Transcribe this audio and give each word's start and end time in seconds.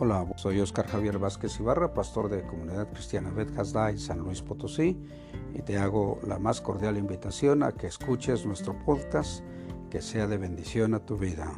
Hola, 0.00 0.24
soy 0.36 0.60
Oscar 0.60 0.86
Javier 0.86 1.18
Vázquez 1.18 1.58
Ibarra, 1.58 1.92
pastor 1.92 2.28
de 2.28 2.46
Comunidad 2.46 2.88
Cristiana 2.92 3.30
Bet 3.30 3.48
en 3.50 3.98
San 3.98 4.20
Luis 4.20 4.42
Potosí, 4.42 4.96
y 5.54 5.62
te 5.62 5.76
hago 5.76 6.20
la 6.24 6.38
más 6.38 6.60
cordial 6.60 6.96
invitación 6.96 7.64
a 7.64 7.72
que 7.72 7.88
escuches 7.88 8.46
nuestro 8.46 8.78
podcast, 8.84 9.42
que 9.90 10.00
sea 10.00 10.28
de 10.28 10.36
bendición 10.36 10.94
a 10.94 11.00
tu 11.00 11.18
vida. 11.18 11.52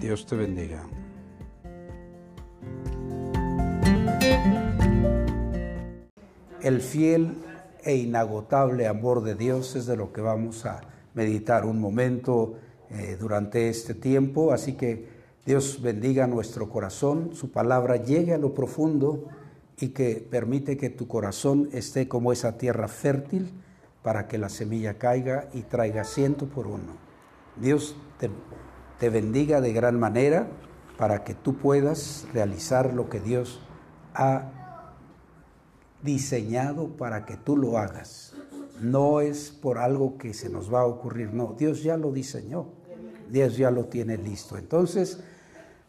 Dios 0.00 0.26
te 0.26 0.36
bendiga. 0.36 0.84
El 6.62 6.80
fiel 6.82 7.34
e 7.82 7.96
inagotable 7.96 8.86
amor 8.86 9.24
de 9.24 9.34
Dios 9.34 9.74
es 9.74 9.86
de 9.86 9.96
lo 9.96 10.12
que 10.12 10.20
vamos 10.20 10.66
a 10.66 10.82
meditar 11.14 11.66
un 11.66 11.80
momento 11.80 12.54
eh, 12.90 13.16
durante 13.18 13.68
este 13.68 13.94
tiempo, 13.94 14.52
así 14.52 14.74
que 14.74 15.11
Dios 15.44 15.82
bendiga 15.82 16.28
nuestro 16.28 16.68
corazón, 16.68 17.30
su 17.34 17.50
palabra 17.50 17.96
llegue 17.96 18.32
a 18.32 18.38
lo 18.38 18.54
profundo 18.54 19.24
y 19.80 19.88
que 19.88 20.24
permite 20.30 20.76
que 20.76 20.88
tu 20.88 21.08
corazón 21.08 21.68
esté 21.72 22.06
como 22.06 22.32
esa 22.32 22.58
tierra 22.58 22.86
fértil 22.86 23.52
para 24.04 24.28
que 24.28 24.38
la 24.38 24.48
semilla 24.48 24.98
caiga 24.98 25.48
y 25.52 25.62
traiga 25.62 26.04
ciento 26.04 26.46
por 26.46 26.68
uno. 26.68 26.96
Dios 27.60 27.96
te, 28.18 28.30
te 29.00 29.10
bendiga 29.10 29.60
de 29.60 29.72
gran 29.72 29.98
manera 29.98 30.46
para 30.96 31.24
que 31.24 31.34
tú 31.34 31.56
puedas 31.56 32.24
realizar 32.32 32.94
lo 32.94 33.08
que 33.08 33.18
Dios 33.18 33.60
ha 34.14 34.52
diseñado 36.02 36.88
para 36.96 37.26
que 37.26 37.36
tú 37.36 37.56
lo 37.56 37.78
hagas. 37.78 38.34
No 38.80 39.20
es 39.20 39.50
por 39.50 39.78
algo 39.78 40.18
que 40.18 40.34
se 40.34 40.48
nos 40.48 40.72
va 40.72 40.82
a 40.82 40.86
ocurrir, 40.86 41.32
no, 41.32 41.54
Dios 41.58 41.82
ya 41.82 41.96
lo 41.96 42.12
diseñó, 42.12 42.66
Dios 43.28 43.56
ya 43.56 43.72
lo 43.72 43.86
tiene 43.86 44.16
listo. 44.18 44.56
Entonces, 44.56 45.22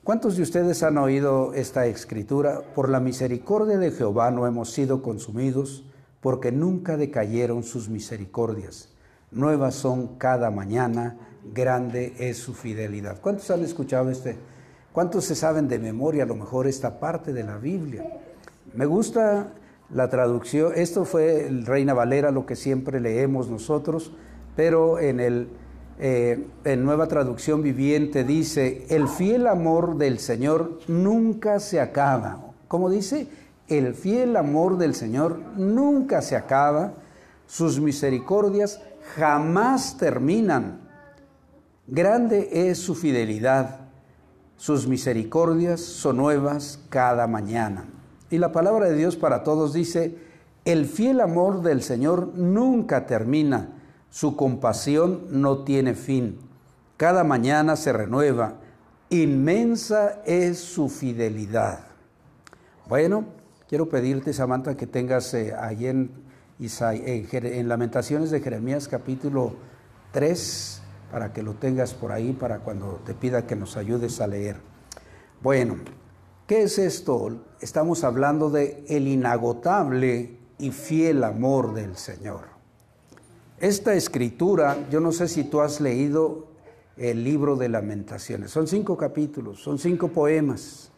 ¿Cuántos 0.04 0.36
de 0.36 0.44
ustedes 0.44 0.84
han 0.84 0.98
oído 0.98 1.54
esta 1.54 1.86
escritura? 1.86 2.60
Por 2.76 2.90
la 2.90 3.00
misericordia 3.00 3.78
de 3.78 3.90
Jehová 3.90 4.32
no 4.32 4.46
hemos 4.46 4.70
sido 4.70 5.02
consumidos, 5.02 5.86
porque 6.20 6.52
nunca 6.52 6.98
decayeron 6.98 7.64
sus 7.64 7.88
misericordias. 7.88 8.90
Nuevas 9.32 9.76
son 9.76 10.18
cada 10.18 10.52
mañana, 10.52 11.16
grande 11.54 12.16
es 12.20 12.36
su 12.36 12.54
fidelidad. 12.54 13.22
¿Cuántos 13.22 13.50
han 13.50 13.64
escuchado 13.64 14.10
este? 14.10 14.36
¿Cuántos 14.92 15.24
se 15.24 15.36
saben 15.36 15.70
de 15.70 15.80
memoria 15.80 16.24
a 16.24 16.28
lo 16.28 16.36
mejor 16.36 16.68
esta 16.68 17.00
parte 17.00 17.32
de 17.32 17.46
la 17.46 17.58
Biblia? 17.58 18.04
Me 18.74 18.86
gusta 18.86 19.54
la 19.90 20.10
traducción, 20.10 20.74
esto 20.76 21.06
fue 21.06 21.48
el 21.48 21.66
Reina 21.66 21.94
Valera, 21.94 22.30
lo 22.30 22.46
que 22.46 22.58
siempre 22.58 23.00
leemos 23.00 23.50
nosotros, 23.50 24.12
pero 24.58 25.00
en 25.00 25.22
el 25.22 25.48
eh, 26.00 26.48
en 26.64 26.84
nueva 26.84 27.08
traducción 27.08 27.62
viviente 27.62 28.24
dice, 28.24 28.86
el 28.90 29.08
fiel 29.08 29.48
amor 29.48 29.98
del 29.98 30.20
Señor 30.20 30.80
nunca 30.88 31.60
se 31.60 31.80
acaba. 31.80 32.40
¿Cómo 32.68 32.90
dice? 32.90 33.28
El 33.68 33.94
fiel 33.94 34.36
amor 34.36 34.78
del 34.78 34.96
Señor 34.96 35.40
nunca 35.56 36.22
se 36.22 36.36
acaba, 36.36 36.94
sus 37.46 37.80
misericordias 37.80 38.82
jamás 39.16 39.98
terminan. 39.98 40.82
Grande 41.86 42.50
es 42.52 42.80
su 42.80 42.96
fidelidad, 42.96 43.82
sus 44.58 44.88
misericordias 44.88 45.80
son 45.82 46.18
nuevas 46.18 46.80
cada 46.90 47.28
mañana. 47.28 47.86
Y 48.32 48.40
la 48.40 48.52
palabra 48.52 48.88
de 48.90 48.96
Dios 48.96 49.16
para 49.16 49.44
todos 49.44 49.74
dice, 49.74 50.18
el 50.66 50.86
fiel 50.86 51.22
amor 51.22 51.62
del 51.62 51.84
Señor 51.84 52.32
nunca 52.36 53.06
termina 53.06 53.83
su 54.14 54.36
compasión 54.36 55.26
no 55.32 55.64
tiene 55.64 55.96
fin. 55.96 56.38
Cada 56.98 57.24
mañana 57.24 57.76
se 57.76 57.92
renueva. 57.92 58.58
Inmensa 59.10 60.22
es 60.24 60.60
su 60.60 60.88
fidelidad. 60.88 61.80
Bueno, 62.88 63.26
quiero 63.68 63.90
pedirte, 63.90 64.32
Samantha, 64.32 64.78
que 64.78 64.86
tengas 64.86 65.34
eh, 65.34 65.56
ahí 65.60 65.88
en, 65.88 66.12
en 66.60 67.68
Lamentaciones 67.68 68.30
de 68.30 68.40
Jeremías 68.40 68.88
capítulo 68.88 69.56
3, 70.12 70.84
para 71.12 71.34
que 71.34 71.42
lo 71.42 71.56
tengas 71.56 71.96
por 71.96 72.12
ahí, 72.12 72.34
para 72.34 72.60
cuando 72.60 73.02
te 73.04 73.16
pida 73.16 73.48
que 73.48 73.56
nos 73.56 73.78
ayudes 73.78 74.22
a 74.22 74.28
leer. 74.28 74.58
Bueno, 75.42 75.78
¿qué 76.46 76.62
es 76.62 76.78
esto? 76.78 77.36
Estamos 77.62 78.04
hablando 78.04 78.52
de 78.52 78.86
el 78.90 79.08
inagotable 79.08 80.38
y 80.60 80.70
fiel 80.70 81.24
amor 81.24 81.74
del 81.74 81.98
Señor. 81.98 82.53
Esta 83.64 83.94
escritura, 83.94 84.90
yo 84.92 85.00
no 85.00 85.14
sé 85.14 85.30
si 85.30 85.46
tú 85.46 85.62
has 85.62 85.80
leído 85.80 86.48
el 86.98 87.24
libro 87.24 87.56
de 87.56 87.70
lamentaciones, 87.70 88.52
son 88.52 88.68
cinco 88.68 88.98
capítulos, 88.98 89.64
son 89.64 89.80
cinco 89.80 90.10
poemas. 90.10 90.92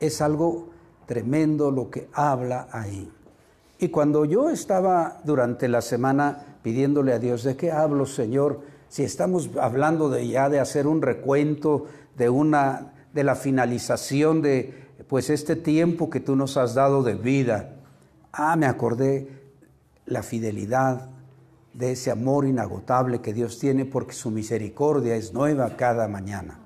Es 0.00 0.20
algo 0.20 0.70
tremendo 1.06 1.70
lo 1.70 1.90
que 1.90 2.08
habla 2.12 2.66
ahí. 2.72 3.08
Y 3.78 3.90
cuando 3.90 4.24
yo 4.24 4.50
estaba 4.50 5.20
durante 5.22 5.68
la 5.68 5.80
semana 5.82 6.58
pidiéndole 6.64 7.12
a 7.12 7.20
Dios, 7.20 7.44
¿de 7.44 7.56
qué 7.56 7.70
hablo, 7.70 8.06
Señor? 8.06 8.62
Si 8.88 9.04
estamos 9.04 9.50
hablando 9.60 10.10
de 10.10 10.26
ya 10.26 10.48
de 10.48 10.58
hacer 10.58 10.88
un 10.88 11.00
recuento 11.00 11.86
de 12.16 12.28
una 12.28 12.92
de 13.12 13.22
la 13.22 13.36
finalización 13.36 14.42
de 14.42 14.74
pues 15.06 15.30
este 15.30 15.54
tiempo 15.54 16.10
que 16.10 16.18
tú 16.18 16.34
nos 16.34 16.56
has 16.56 16.74
dado 16.74 17.04
de 17.04 17.14
vida. 17.14 17.76
Ah, 18.32 18.56
me 18.56 18.66
acordé 18.66 19.28
la 20.06 20.24
fidelidad, 20.24 21.13
de 21.74 21.92
ese 21.92 22.10
amor 22.10 22.46
inagotable 22.46 23.20
que 23.20 23.34
Dios 23.34 23.58
tiene 23.58 23.84
porque 23.84 24.14
su 24.14 24.30
misericordia 24.30 25.16
es 25.16 25.34
nueva 25.34 25.76
cada 25.76 26.08
mañana. 26.08 26.60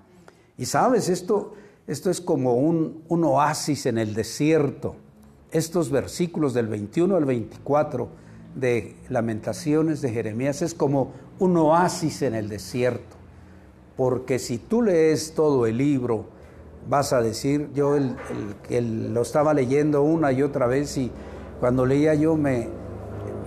Y 0.56 0.66
sabes, 0.66 1.08
esto, 1.08 1.54
esto 1.86 2.10
es 2.10 2.20
como 2.20 2.54
un, 2.54 3.02
un 3.08 3.24
oasis 3.24 3.86
en 3.86 3.98
el 3.98 4.14
desierto. 4.14 4.96
Estos 5.50 5.90
versículos 5.90 6.52
del 6.52 6.68
21 6.68 7.16
al 7.16 7.24
24 7.24 8.08
de 8.54 8.96
Lamentaciones 9.08 10.02
de 10.02 10.10
Jeremías 10.10 10.62
es 10.62 10.74
como 10.74 11.12
un 11.38 11.56
oasis 11.56 12.22
en 12.22 12.34
el 12.34 12.48
desierto. 12.48 13.16
Porque 13.96 14.38
si 14.38 14.58
tú 14.58 14.82
lees 14.82 15.34
todo 15.34 15.66
el 15.66 15.78
libro, 15.78 16.26
vas 16.88 17.12
a 17.12 17.22
decir, 17.22 17.70
yo 17.74 17.96
el, 17.96 19.14
lo 19.14 19.22
estaba 19.22 19.54
leyendo 19.54 20.02
una 20.02 20.32
y 20.32 20.42
otra 20.42 20.66
vez 20.66 20.96
y 20.98 21.10
cuando 21.60 21.84
leía 21.84 22.14
yo 22.14 22.36
me, 22.36 22.68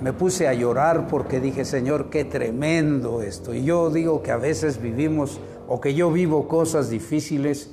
me 0.01 0.13
puse 0.13 0.47
a 0.47 0.53
llorar 0.53 1.07
porque 1.07 1.39
dije, 1.39 1.63
Señor, 1.63 2.09
qué 2.09 2.25
tremendo 2.25 3.21
esto. 3.21 3.53
Y 3.53 3.63
yo 3.63 3.91
digo 3.91 4.23
que 4.23 4.31
a 4.31 4.37
veces 4.37 4.81
vivimos 4.81 5.39
o 5.67 5.79
que 5.79 5.93
yo 5.93 6.11
vivo 6.11 6.47
cosas 6.47 6.89
difíciles, 6.89 7.71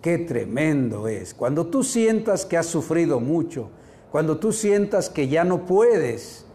qué 0.00 0.16
tremendo 0.16 1.06
es. 1.06 1.34
Cuando 1.34 1.66
tú 1.66 1.84
sientas 1.84 2.46
que 2.46 2.56
has 2.56 2.66
sufrido 2.66 3.20
mucho, 3.20 3.70
cuando 4.10 4.38
tú 4.38 4.52
sientas 4.52 5.10
que 5.10 5.28
ya 5.28 5.44
no 5.44 5.66
puedes, 5.66 6.46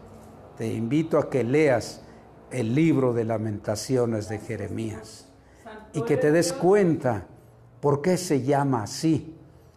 te 0.58 0.72
invito 0.72 1.18
a 1.18 1.30
que 1.30 1.44
leas 1.44 2.02
el 2.50 2.74
libro 2.74 3.12
de 3.12 3.24
lamentaciones 3.24 4.28
de 4.28 4.38
Jeremías 4.38 5.28
y 5.94 6.02
que 6.02 6.16
te 6.16 6.32
des 6.32 6.52
cuenta 6.52 7.26
por 7.80 8.02
qué 8.02 8.16
se 8.16 8.42
llama 8.42 8.82
así 8.82 9.36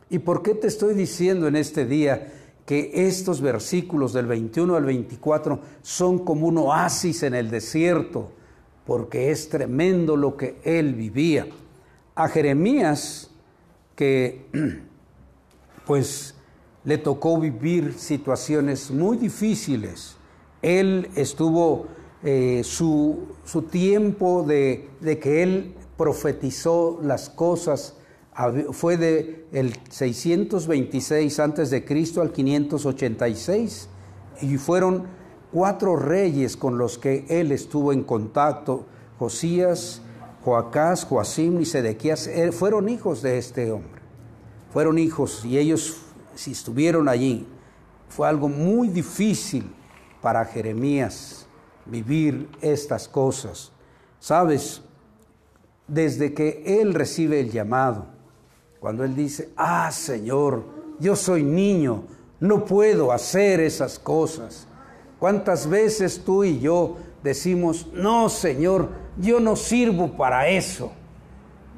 y 0.10 0.20
por 0.20 0.42
qué 0.42 0.56
te 0.56 0.68
estoy 0.68 0.96
diciendo 0.96 1.48
en 1.48 1.56
este 1.56 1.86
día 1.86 2.32
que 2.66 2.92
estos 3.08 3.42
versículos 3.42 4.14
del 4.14 4.26
21 4.26 4.76
al 4.76 4.86
24 4.86 5.60
son 5.82 6.20
como 6.20 6.48
un 6.48 6.58
oasis 6.58 7.24
en 7.24 7.36
el 7.36 7.52
desierto, 7.52 8.32
porque 8.86 9.32
es 9.32 9.50
tremendo 9.50 10.18
lo 10.18 10.36
que 10.36 10.58
él 10.64 10.96
vivía. 10.96 11.48
A 12.16 12.28
Jeremías, 12.28 13.30
que 13.96 14.48
pues 15.86 16.36
le 16.84 16.98
tocó 16.98 17.40
vivir 17.40 17.94
situaciones 17.94 18.90
muy 18.90 19.18
difíciles, 19.18 20.16
él 20.62 21.10
estuvo 21.16 21.88
eh, 22.24 22.62
su, 22.64 23.28
su, 23.44 23.64
tiempo 23.64 24.44
de, 24.44 24.90
de 25.02 25.20
que 25.20 25.44
él 25.44 25.76
profetizó 25.96 27.00
las 27.04 27.30
cosas 27.30 27.96
fue 28.72 28.98
de 28.98 29.46
el 29.54 29.74
626 29.90 31.40
antes 31.40 31.70
de 31.70 31.86
Cristo 31.86 32.22
al 32.22 32.32
586 32.32 33.88
y 34.42 34.58
fueron 34.58 35.06
cuatro 35.54 35.96
reyes 35.96 36.58
con 36.58 36.78
los 36.78 36.98
que 36.98 37.26
él 37.30 37.54
estuvo 37.54 37.94
en 37.94 38.04
contacto, 38.04 38.86
Josías, 39.18 40.02
Joacás, 40.44 41.06
Joacim 41.06 41.62
y 41.62 41.66
Sedequías, 41.66 42.28
eh, 42.28 42.52
fueron 42.52 42.90
hijos 42.90 43.22
de 43.22 43.38
este 43.38 43.72
hombre. 43.72 44.02
Fueron 44.74 45.00
hijos 45.00 45.46
y 45.46 45.58
ellos 45.58 46.02
si 46.36 46.52
estuvieron 46.52 47.08
allí. 47.08 47.48
Fue 48.10 48.28
algo 48.28 48.50
muy 48.50 48.90
difícil 48.90 49.74
para 50.22 50.44
Jeremías 50.44 51.48
vivir 51.86 52.50
estas 52.60 53.08
cosas. 53.08 53.72
Sabes, 54.20 54.82
desde 55.88 56.34
que 56.34 56.82
él 56.82 56.94
recibe 56.94 57.40
el 57.40 57.52
llamado, 57.52 58.15
cuando 58.86 59.04
Él 59.04 59.16
dice, 59.16 59.50
ah 59.58 59.90
Señor, 59.92 60.64
yo 61.00 61.16
soy 61.16 61.42
niño, 61.42 62.04
no 62.40 62.66
puedo 62.66 63.12
hacer 63.12 63.60
esas 63.60 63.98
cosas. 63.98 64.68
¿Cuántas 65.18 65.68
veces 65.68 66.22
tú 66.24 66.44
y 66.44 66.60
yo 66.60 66.98
decimos, 67.24 67.88
no 67.94 68.30
Señor, 68.30 68.90
yo 69.18 69.40
no 69.40 69.56
sirvo 69.56 70.16
para 70.16 70.50
eso? 70.50 70.92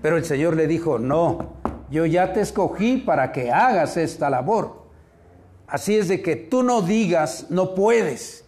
Pero 0.01 0.18
el 0.18 0.25
Señor 0.25 0.57
le 0.57 0.68
dijo, 0.68 1.00
no, 1.00 1.54
yo 1.89 2.06
ya 2.06 2.33
te 2.33 2.42
escogí 2.42 2.98
para 2.98 3.31
que 3.31 3.51
hagas 3.51 3.95
esta 3.95 4.30
labor. 4.30 4.74
Así 5.65 5.95
es 5.95 6.09
de 6.09 6.21
que 6.21 6.36
tú 6.36 6.62
no 6.62 6.81
digas, 6.81 7.45
no 7.50 7.74
puedes. 7.74 8.44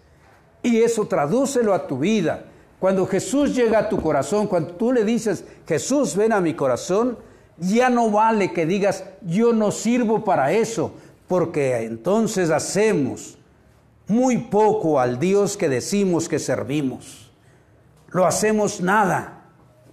Y 0.63 0.81
eso 0.81 1.07
tradúcelo 1.07 1.73
a 1.73 1.87
tu 1.87 1.99
vida. 1.99 2.43
Cuando 2.77 3.05
Jesús 3.05 3.55
llega 3.55 3.79
a 3.79 3.87
tu 3.87 4.01
corazón, 4.01 4.47
cuando 4.47 4.73
tú 4.73 4.91
le 4.91 5.05
dices, 5.05 5.45
Jesús, 5.65 6.13
ven 6.17 6.33
a 6.33 6.41
mi 6.41 6.55
corazón, 6.55 7.28
ya 7.59 7.89
no 7.89 8.09
vale 8.09 8.53
que 8.53 8.65
digas, 8.65 9.03
yo 9.21 9.53
no 9.53 9.71
sirvo 9.71 10.23
para 10.23 10.51
eso, 10.51 10.93
porque 11.27 11.83
entonces 11.83 12.49
hacemos 12.49 13.37
muy 14.07 14.37
poco 14.37 14.99
al 14.99 15.19
Dios 15.19 15.55
que 15.55 15.69
decimos 15.69 16.27
que 16.27 16.39
servimos. 16.39 17.31
Lo 18.09 18.25
hacemos 18.25 18.81
nada. 18.81 19.45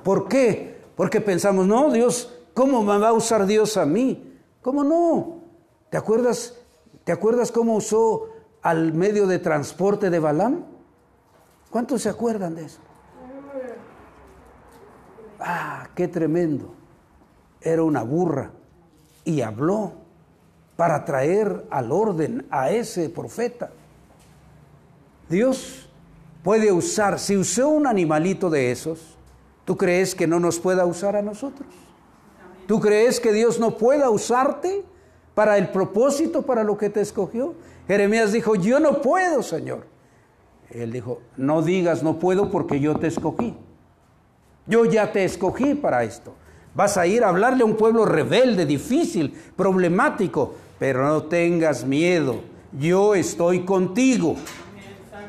¿Por 0.03 0.29
qué? 0.29 0.81
Porque 0.97 1.21
pensamos, 1.21 1.67
no, 1.67 1.91
Dios, 1.91 2.33
¿cómo 2.55 2.83
me 2.83 2.99
va 2.99 3.09
a 3.09 3.13
usar 3.13 3.47
Dios 3.47 3.77
a 3.77 3.85
mí? 3.85 4.33
¿Cómo 4.63 4.83
no? 4.83 5.43
¿Te 5.91 5.99
acuerdas, 5.99 6.59
¿te 7.05 7.13
acuerdas 7.13 7.53
cómo 7.53 7.77
usó 7.77 8.29
al 8.63 8.95
medio 8.95 9.27
de 9.27 9.39
transporte 9.39 10.09
de 10.09 10.19
Balaam? 10.19 10.65
¿Cuántos 11.71 12.03
se 12.03 12.09
acuerdan 12.09 12.55
de 12.55 12.65
eso? 12.65 12.81
Ah, 15.39 15.89
qué 15.95 16.09
tremendo. 16.09 16.76
Era 17.61 17.83
una 17.83 18.03
burra 18.03 18.53
y 19.25 19.41
habló 19.41 19.93
para 20.77 21.05
traer 21.05 21.67
al 21.71 21.91
orden 21.91 22.47
a 22.51 22.71
ese 22.71 23.09
profeta. 23.09 23.71
Dios 25.29 25.89
puede 26.45 26.71
usar, 26.71 27.19
si 27.19 27.37
usó 27.37 27.69
un 27.69 27.87
animalito 27.87 28.51
de 28.51 28.71
esos, 28.71 29.17
¿tú 29.65 29.77
crees 29.77 30.15
que 30.15 30.27
no 30.27 30.39
nos 30.39 30.61
pueda 30.61 30.85
usar 30.85 31.17
a 31.17 31.23
nosotros? 31.23 31.69
¿Tú 32.67 32.81
crees 32.81 33.19
que 33.21 33.33
Dios 33.33 33.59
no 33.59 33.77
pueda 33.77 34.11
usarte 34.11 34.85
para 35.35 35.59
el 35.59 35.71
propósito 35.71 36.43
para 36.43 36.63
lo 36.63 36.77
que 36.77 36.91
te 36.91 37.01
escogió? 37.01 37.55
Jeremías 37.87 38.33
dijo, 38.33 38.55
yo 38.55 38.81
no 38.81 39.01
puedo, 39.01 39.43
Señor. 39.43 39.87
Él 40.71 40.93
dijo, 40.93 41.21
no 41.37 41.63
digas 41.63 42.03
no 42.03 42.19
puedo 42.19 42.51
porque 42.51 42.81
yo 42.81 42.97
te 42.97 43.07
escogí. 43.07 43.57
Yo 44.67 44.85
ya 44.85 45.13
te 45.13 45.25
escogí 45.25 45.75
para 45.75 46.03
esto. 46.03 46.35
Vas 46.77 46.99
a 46.99 47.07
ir 47.07 47.25
a 47.25 47.31
hablarle 47.31 47.63
a 47.63 47.67
un 47.67 47.75
pueblo 47.75 48.05
rebelde, 48.05 48.67
difícil, 48.67 49.33
problemático, 49.57 50.55
pero 50.79 51.07
no 51.07 51.23
tengas 51.23 51.87
miedo. 51.87 52.41
Yo 52.79 53.15
estoy 53.15 53.65
contigo. 53.65 54.37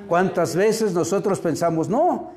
¿Cuántas 0.09 0.57
veces 0.57 0.93
nosotros 0.93 1.39
pensamos, 1.39 1.87
no, 1.87 2.31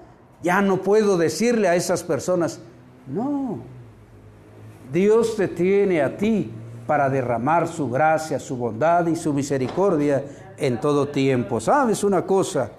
ya 0.45 0.63
no 0.63 0.83
puedo 0.83 1.19
decirle 1.19 1.67
a 1.67 1.75
esas 1.75 2.05
personas, 2.05 2.61
no, 3.09 3.59
Dios 4.93 5.35
te 5.35 5.49
tiene 5.49 6.03
a 6.03 6.17
ti 6.17 6.53
para 6.87 7.11
derramar 7.11 7.67
su 7.67 7.91
gracia, 7.91 8.39
su 8.39 8.57
bondad 8.57 9.09
y 9.09 9.17
su 9.17 9.33
misericordia 9.33 10.25
en 10.57 10.81
todo 10.81 11.09
tiempo. 11.09 11.61
¿Sabes 11.61 12.05
una 12.05 12.25
cosa? 12.25 12.71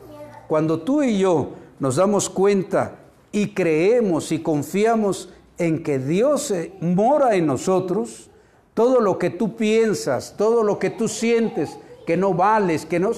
Cuando 0.47 0.79
tú 0.79 1.03
y 1.03 1.19
yo 1.19 1.51
nos 1.79 1.97
damos 1.97 2.29
cuenta 2.29 2.95
y 3.33 3.53
creemos 3.53 4.31
y 4.31 4.39
confiamos 4.39 5.29
en 5.57 5.83
que 5.83 5.99
Dios 5.99 6.53
mora 6.79 7.35
en 7.35 7.45
nosotros, 7.45 8.29
todo 8.73 8.99
lo 8.99 9.17
que 9.17 9.29
tú 9.29 9.55
piensas, 9.55 10.35
todo 10.37 10.63
lo 10.63 10.79
que 10.79 10.89
tú 10.89 11.07
sientes 11.07 11.77
que 12.05 12.17
no 12.17 12.33
vales, 12.33 12.85
que 12.85 12.99
no 12.99 13.11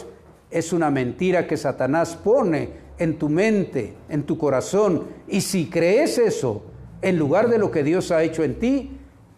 es 0.51 0.73
una 0.73 0.91
mentira 0.91 1.47
que 1.47 1.57
Satanás 1.57 2.15
pone 2.15 2.83
en 2.97 3.17
tu 3.17 3.29
mente, 3.29 3.95
en 4.09 4.23
tu 4.23 4.37
corazón. 4.37 5.07
Y 5.27 5.41
si 5.41 5.69
crees 5.69 6.17
eso, 6.17 6.63
en 7.01 7.17
lugar 7.17 7.49
de 7.49 7.57
lo 7.57 7.71
que 7.71 7.83
Dios 7.83 8.11
ha 8.11 8.23
hecho 8.23 8.43
en 8.43 8.59
ti, 8.59 8.97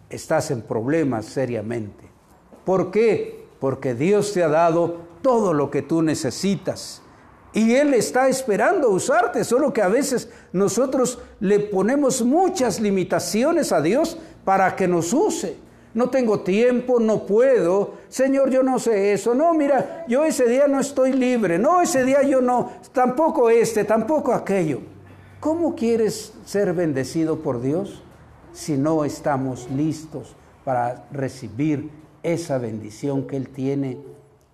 estás 0.10 0.52
en 0.52 0.62
problemas 0.62 1.26
seriamente. 1.26 2.06
¿Por 2.66 2.92
qué? 2.92 3.46
Porque 3.60 3.96
Dios 3.96 4.34
te 4.34 4.44
ha 4.44 4.50
dado 4.50 4.98
todo 5.22 5.54
lo 5.54 5.72
que 5.72 5.82
tú 5.82 6.02
necesitas. 6.02 7.02
Y 7.56 7.74
Él 7.74 7.94
está 7.94 8.28
esperando 8.28 8.90
usarte, 8.90 9.46
solo 9.46 9.72
que 9.72 9.82
a 9.82 9.88
veces 9.88 10.30
nosotros 10.52 11.20
le 11.40 11.62
ponemos 11.62 12.22
muchas 12.22 12.82
limitaciones 12.82 13.72
a 13.72 13.82
Dios 13.82 14.18
para 14.44 14.76
que 14.76 14.90
nos 14.90 15.14
use. 15.14 15.56
No 15.94 16.10
tengo 16.10 16.42
tiempo, 16.42 17.00
no 17.00 17.26
puedo. 17.26 17.94
Señor, 18.10 18.50
yo 18.50 18.62
no 18.62 18.78
sé 18.78 19.14
eso. 19.14 19.34
No, 19.34 19.54
mira, 19.54 20.04
yo 20.10 20.26
ese 20.26 20.50
día 20.50 20.68
no 20.68 20.82
estoy 20.82 21.14
libre. 21.14 21.58
No, 21.58 21.82
ese 21.82 22.04
día 22.04 22.24
yo 22.24 22.42
no. 22.42 22.74
Tampoco 22.92 23.50
este, 23.50 23.86
tampoco 23.86 24.34
aquello. 24.34 24.82
¿Cómo 25.40 25.76
quieres 25.76 26.34
ser 26.44 26.74
bendecido 26.74 27.40
por 27.40 27.62
Dios 27.62 28.04
si 28.52 28.76
no 28.76 29.06
estamos 29.06 29.70
listos 29.72 30.36
para 30.66 31.08
recibir 31.10 31.90
esa 32.22 32.58
bendición 32.58 33.26
que 33.28 33.38
Él 33.38 33.48
tiene 33.48 33.98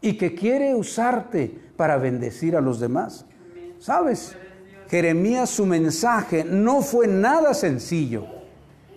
y 0.02 0.18
que 0.18 0.34
quiere 0.34 0.76
usarte 0.76 1.56
para 1.78 1.98
bendecir 1.98 2.56
a 2.56 2.62
los 2.62 2.80
demás. 2.80 3.26
¿Sabes? 3.80 4.36
Jeremías 4.90 5.50
su 5.50 5.66
mensaje 5.66 6.44
no 6.44 6.82
fue 6.82 7.08
nada 7.08 7.54
sencillo, 7.54 8.26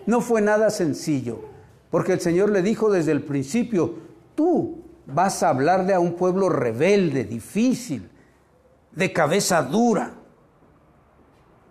no 0.05 0.19
fue 0.19 0.41
nada 0.41 0.69
sencillo, 0.69 1.45
porque 1.89 2.13
el 2.13 2.19
Señor 2.19 2.51
le 2.51 2.61
dijo 2.61 2.91
desde 2.91 3.13
el 3.13 3.23
principio, 3.23 3.95
tú 4.35 4.83
vas 5.05 5.41
a 5.41 5.49
hablarle 5.49 5.93
a 5.93 5.99
un 5.99 6.15
pueblo 6.15 6.49
rebelde, 6.49 7.23
difícil, 7.23 8.09
de 8.91 9.13
cabeza 9.13 9.61
dura. 9.63 10.13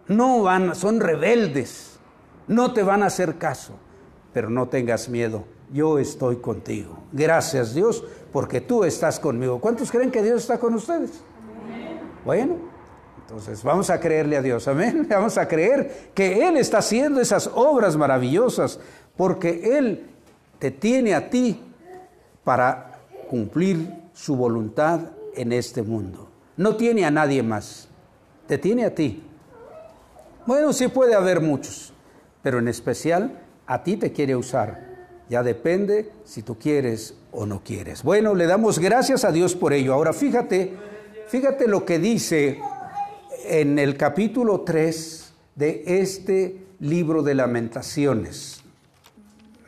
No 0.09 0.43
van, 0.43 0.75
son 0.75 1.01
rebeldes, 1.01 1.99
no 2.47 2.73
te 2.73 2.83
van 2.83 3.03
a 3.03 3.07
hacer 3.07 3.37
caso, 3.37 3.75
pero 4.33 4.49
no 4.51 4.69
tengas 4.69 5.09
miedo, 5.09 5.45
yo 5.75 5.99
estoy 5.99 6.37
contigo. 6.37 6.97
Gracias 7.11 7.75
Dios 7.75 8.05
porque 8.33 8.61
tú 8.61 8.85
estás 8.85 9.19
conmigo. 9.19 9.61
¿Cuántos 9.61 9.91
creen 9.91 10.13
que 10.13 10.23
Dios 10.23 10.43
está 10.43 10.57
con 10.59 10.73
ustedes? 10.75 11.11
Bueno, 12.25 12.59
entonces 13.19 13.63
vamos 13.65 13.91
a 13.91 13.99
creerle 13.99 14.37
a 14.37 14.43
Dios, 14.43 14.69
amén. 14.69 15.07
Vamos 15.11 15.37
a 15.37 15.49
creer 15.49 16.11
que 16.15 16.47
Él 16.47 16.57
está 16.57 16.79
haciendo 16.79 17.21
esas 17.21 17.51
obras 17.55 17.97
maravillosas 17.97 18.79
porque 19.17 19.77
Él 19.77 20.07
te 20.61 20.71
tiene 20.71 21.15
a 21.15 21.29
ti 21.29 21.61
para 22.45 23.01
cumplir 23.29 23.93
su 24.13 24.37
voluntad 24.37 25.01
en 25.35 25.53
este 25.53 25.83
mundo. 25.83 26.29
No 26.57 26.77
tiene 26.77 27.05
a 27.05 27.11
nadie 27.11 27.43
más, 27.43 27.89
te 28.47 28.59
tiene 28.59 28.85
a 28.85 28.95
ti. 28.95 29.25
Bueno, 30.47 30.73
sí 30.73 30.87
puede 30.87 31.15
haber 31.15 31.41
muchos, 31.41 31.93
pero 32.43 32.61
en 32.61 32.69
especial 32.69 33.41
a 33.67 33.83
ti 33.83 33.97
te 33.97 34.13
quiere 34.13 34.37
usar 34.37 34.94
ya 35.29 35.43
depende 35.43 36.11
si 36.25 36.43
tú 36.43 36.57
quieres 36.59 37.15
o 37.33 37.47
no 37.47 37.63
quieres. 37.65 38.03
Bueno, 38.03 38.35
le 38.35 38.47
damos 38.47 38.79
gracias 38.79 39.25
a 39.25 39.33
Dios 39.33 39.55
por 39.55 39.73
ello. 39.73 39.95
Ahora 39.95 40.13
fíjate, 40.13 40.75
fíjate 41.29 41.67
lo 41.69 41.85
que 41.85 41.99
dice 41.99 42.61
en 43.45 43.79
el 43.79 43.97
capítulo 43.97 44.63
3 44.63 45.33
de 45.55 45.83
este 45.87 46.67
libro 46.81 47.23
de 47.23 47.35
lamentaciones. 47.35 48.63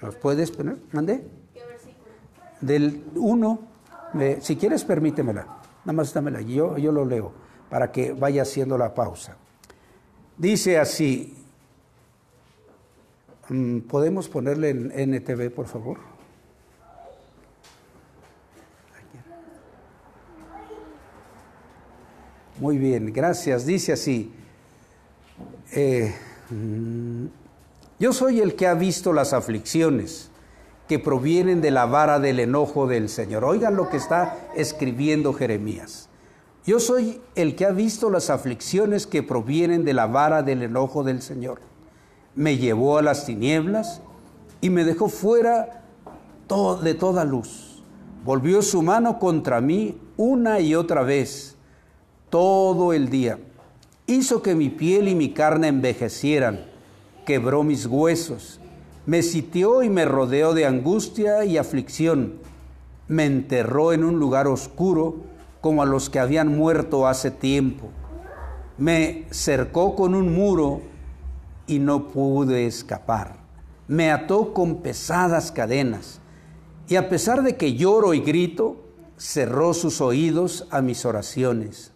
¿Nos 0.02 0.14
puedes 0.16 0.50
poner? 0.50 0.76
¿Mande? 0.92 1.24
¿Qué 1.54 1.60
versículo? 1.64 2.12
Del 2.60 3.02
1, 3.14 3.60
si 4.40 4.56
quieres 4.56 4.84
permítemela, 4.84 5.46
nada 5.84 5.92
más 5.92 6.12
dámela, 6.12 6.40
yo, 6.40 6.76
yo 6.78 6.92
lo 6.92 7.04
leo 7.04 7.32
para 7.70 7.90
que 7.90 8.12
vaya 8.12 8.42
haciendo 8.42 8.78
la 8.78 8.94
pausa. 8.94 9.36
Dice 10.36 10.78
así, 10.78 11.34
¿Podemos 13.88 14.28
ponerle 14.28 14.70
en 14.70 15.14
NTV, 15.14 15.50
por 15.50 15.66
favor? 15.66 15.98
Muy 22.58 22.78
bien, 22.78 23.12
gracias. 23.12 23.66
Dice 23.66 23.92
así, 23.92 24.32
eh, 25.72 26.12
mm, 26.50 27.26
yo 28.00 28.12
soy 28.12 28.40
el 28.40 28.56
que 28.56 28.66
ha 28.66 28.74
visto 28.74 29.12
las 29.12 29.32
aflicciones 29.32 30.30
que 30.88 30.98
provienen 30.98 31.60
de 31.60 31.70
la 31.70 31.86
vara 31.86 32.18
del 32.18 32.40
enojo 32.40 32.88
del 32.88 33.08
Señor. 33.08 33.44
Oigan 33.44 33.76
lo 33.76 33.88
que 33.88 33.98
está 33.98 34.36
escribiendo 34.56 35.34
Jeremías. 35.34 36.08
Yo 36.64 36.80
soy 36.80 37.20
el 37.36 37.54
que 37.54 37.66
ha 37.66 37.70
visto 37.70 38.10
las 38.10 38.30
aflicciones 38.30 39.06
que 39.06 39.22
provienen 39.22 39.84
de 39.84 39.92
la 39.92 40.06
vara 40.06 40.42
del 40.42 40.62
enojo 40.62 41.04
del 41.04 41.22
Señor 41.22 41.60
me 42.36 42.58
llevó 42.58 42.98
a 42.98 43.02
las 43.02 43.24
tinieblas 43.24 44.02
y 44.60 44.70
me 44.70 44.84
dejó 44.84 45.08
fuera 45.08 45.82
de 46.82 46.94
toda 46.94 47.24
luz. 47.24 47.82
Volvió 48.24 48.62
su 48.62 48.82
mano 48.82 49.18
contra 49.18 49.60
mí 49.60 49.98
una 50.16 50.60
y 50.60 50.74
otra 50.74 51.02
vez, 51.02 51.56
todo 52.30 52.92
el 52.92 53.08
día. 53.08 53.38
Hizo 54.06 54.42
que 54.42 54.54
mi 54.54 54.68
piel 54.68 55.08
y 55.08 55.14
mi 55.14 55.32
carne 55.32 55.68
envejecieran, 55.68 56.66
quebró 57.24 57.64
mis 57.64 57.86
huesos, 57.86 58.60
me 59.06 59.22
sitió 59.22 59.82
y 59.82 59.90
me 59.90 60.04
rodeó 60.04 60.54
de 60.54 60.66
angustia 60.66 61.44
y 61.44 61.58
aflicción, 61.58 62.34
me 63.08 63.24
enterró 63.24 63.92
en 63.92 64.04
un 64.04 64.18
lugar 64.18 64.46
oscuro 64.46 65.16
como 65.60 65.82
a 65.82 65.86
los 65.86 66.10
que 66.10 66.18
habían 66.18 66.56
muerto 66.56 67.06
hace 67.06 67.30
tiempo, 67.30 67.88
me 68.78 69.24
cercó 69.30 69.96
con 69.96 70.14
un 70.14 70.34
muro 70.34 70.82
y 71.66 71.78
no 71.78 72.08
pude 72.08 72.66
escapar. 72.66 73.44
me 73.88 74.10
ató 74.10 74.52
con 74.52 74.82
pesadas 74.82 75.52
cadenas, 75.52 76.20
y 76.88 76.96
a 76.96 77.08
pesar 77.08 77.42
de 77.42 77.56
que 77.56 77.74
lloro 77.74 78.14
y 78.14 78.20
grito, 78.20 78.76
cerró 79.16 79.74
sus 79.74 80.00
oídos 80.00 80.66
a 80.70 80.82
mis 80.82 81.04
oraciones. 81.04 81.92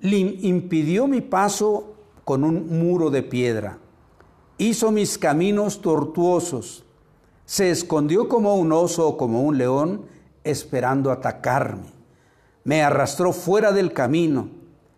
impidió 0.00 1.06
mi 1.06 1.20
paso 1.20 1.94
con 2.24 2.42
un 2.42 2.78
muro 2.78 3.10
de 3.10 3.22
piedra, 3.22 3.78
hizo 4.58 4.90
mis 4.90 5.18
caminos 5.18 5.80
tortuosos, 5.80 6.84
se 7.44 7.70
escondió 7.70 8.28
como 8.28 8.54
un 8.56 8.72
oso 8.72 9.06
o 9.06 9.16
como 9.18 9.42
un 9.42 9.58
león, 9.58 10.06
esperando 10.42 11.10
atacarme. 11.10 11.92
Me 12.64 12.82
arrastró 12.82 13.32
fuera 13.32 13.72
del 13.72 13.92
camino, 13.92 14.48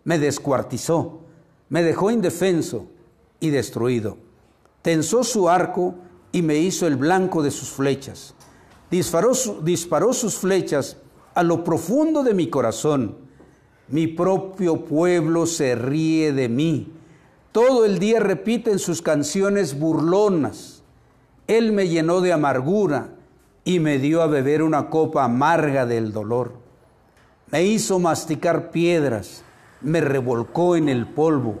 me 0.05 0.19
descuartizó, 0.19 1.19
me 1.67 1.83
dejó 1.83 2.11
indefenso 2.11 2.87
y 3.39 3.49
destruido. 3.49 4.17
Tensó 4.81 5.23
su 5.23 5.49
arco 5.49 5.95
y 6.31 6.41
me 6.41 6.57
hizo 6.57 6.87
el 6.87 6.95
blanco 6.95 7.43
de 7.43 7.51
sus 7.51 7.69
flechas. 7.69 8.33
Disparó, 8.89 9.31
disparó 9.63 10.13
sus 10.13 10.35
flechas 10.35 10.97
a 11.33 11.43
lo 11.43 11.63
profundo 11.63 12.23
de 12.23 12.33
mi 12.33 12.49
corazón. 12.49 13.17
Mi 13.89 14.07
propio 14.07 14.85
pueblo 14.85 15.45
se 15.45 15.75
ríe 15.75 16.33
de 16.33 16.49
mí. 16.49 16.91
Todo 17.51 17.85
el 17.85 17.99
día 17.99 18.19
repiten 18.19 18.79
sus 18.79 19.01
canciones 19.01 19.79
burlonas. 19.79 20.83
Él 21.47 21.71
me 21.71 21.87
llenó 21.87 22.21
de 22.21 22.33
amargura 22.33 23.15
y 23.63 23.79
me 23.79 23.99
dio 23.99 24.21
a 24.21 24.27
beber 24.27 24.63
una 24.63 24.89
copa 24.89 25.23
amarga 25.23 25.85
del 25.85 26.13
dolor. 26.13 26.53
Me 27.51 27.63
hizo 27.63 27.99
masticar 27.99 28.71
piedras, 28.71 29.43
me 29.81 30.01
revolcó 30.01 30.75
en 30.75 30.89
el 30.89 31.07
polvo, 31.07 31.59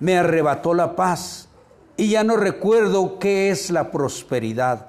me 0.00 0.16
arrebató 0.16 0.74
la 0.74 0.94
paz 0.96 1.48
y 1.96 2.10
ya 2.10 2.24
no 2.24 2.36
recuerdo 2.36 3.18
qué 3.18 3.50
es 3.50 3.70
la 3.70 3.90
prosperidad. 3.90 4.86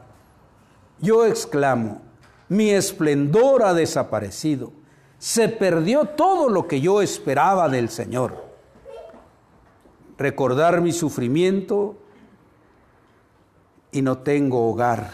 Yo 1.00 1.26
exclamo, 1.26 2.02
mi 2.48 2.70
esplendor 2.70 3.64
ha 3.64 3.74
desaparecido, 3.74 4.72
se 5.18 5.50
perdió 5.50 6.06
todo 6.06 6.50
lo 6.50 6.68
que 6.68 6.82
yo 6.82 7.02
esperaba 7.02 7.70
del 7.70 7.90
Señor. 7.90 8.50
Recordar 10.18 10.82
mi 10.82 10.92
sufrimiento 10.92 11.98
y 13.92 14.02
no 14.02 14.20
tengo 14.20 14.70
hogar. 14.70 15.12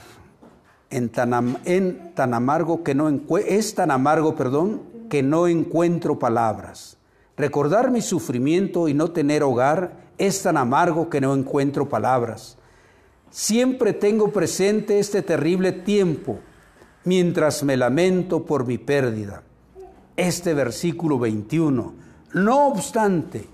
En 0.89 1.09
tan, 1.09 1.57
en 1.65 2.13
tan 2.13 2.33
amargo 2.33 2.83
que 2.83 2.95
no 2.95 3.09
es 3.37 3.75
tan 3.75 3.91
amargo, 3.91 4.35
perdón, 4.35 4.81
que 5.09 5.23
no 5.23 5.47
encuentro 5.47 6.19
palabras. 6.19 6.94
Recordar 7.37 7.91
mi 7.91 8.01
sufrimiento 8.01 8.87
y 8.87 8.93
no 8.93 9.11
tener 9.11 9.43
hogar 9.43 10.05
es 10.17 10.41
tan 10.41 10.55
amargo 10.55 11.09
que 11.09 11.19
no 11.19 11.33
encuentro 11.33 11.89
palabras. 11.89 12.57
Siempre 13.29 13.91
tengo 13.91 14.31
presente 14.31 14.99
este 14.99 15.21
terrible 15.21 15.73
tiempo 15.73 16.39
mientras 17.03 17.63
me 17.63 17.75
lamento 17.75 18.45
por 18.45 18.65
mi 18.65 18.77
pérdida. 18.77 19.43
Este 20.15 20.53
versículo 20.53 21.19
21. 21.19 21.93
No 22.33 22.67
obstante, 22.67 23.49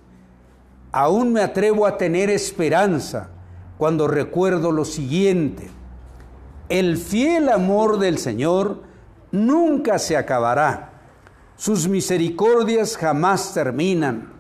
aún 0.92 1.34
me 1.34 1.42
atrevo 1.42 1.88
a 1.88 1.98
tener 1.98 2.30
esperanza 2.30 3.30
cuando 3.80 4.08
recuerdo 4.08 4.72
lo 4.72 4.86
siguiente. 4.86 5.72
El 6.70 6.98
fiel 6.98 7.50
amor 7.50 7.98
del 7.98 8.20
Señor 8.20 8.84
nunca 9.32 9.98
se 9.98 10.18
acabará. 10.18 10.91
Sus 11.62 11.88
misericordias 11.88 12.98
jamás 12.98 13.54
terminan. 13.54 14.34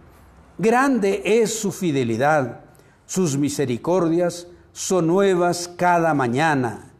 Grande 0.57 1.21
es 1.23 1.53
su 1.53 1.71
fidelidad. 1.71 2.61
Sus 3.05 3.37
misericordias 3.37 4.47
son 4.71 5.05
nuevas 5.05 5.67
cada 5.67 6.15
mañana. 6.15 6.91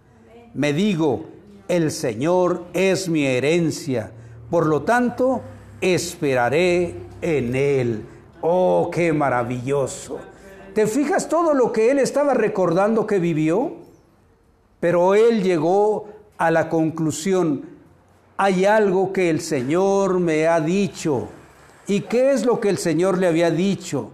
Me 0.54 0.74
digo, 0.74 1.25
el 1.68 1.90
Señor 1.90 2.66
es 2.74 3.10
mi 3.10 3.25
herencia. 3.25 4.12
Por 4.51 4.68
lo 4.68 4.84
tanto, 4.84 5.42
esperaré 5.82 6.98
en 7.24 7.56
Él. 7.56 8.06
Oh, 8.42 8.92
qué 8.94 9.13
maravilloso. 9.13 10.20
¿Te 10.75 10.86
fijas 10.86 11.30
todo 11.30 11.56
lo 11.56 11.72
que 11.72 11.90
él 11.90 11.98
estaba 11.98 12.36
recordando 12.36 13.08
que 13.08 13.18
vivió? 13.18 13.74
Pero 14.80 15.16
él 15.16 15.42
llegó 15.42 16.10
a 16.38 16.51
la 16.51 16.70
conclusión, 16.70 17.71
hay 18.44 18.66
algo 18.66 19.14
que 19.14 19.30
el 19.30 19.40
Señor 19.40 20.20
me 20.20 20.48
ha 20.48 20.60
dicho. 20.60 21.30
¿Y 21.86 22.02
qué 22.02 22.32
es 22.32 22.44
lo 22.44 22.60
que 22.60 22.70
el 22.70 22.80
Señor 22.80 23.20
le 23.20 23.28
había 23.28 23.52
dicho? 23.52 24.14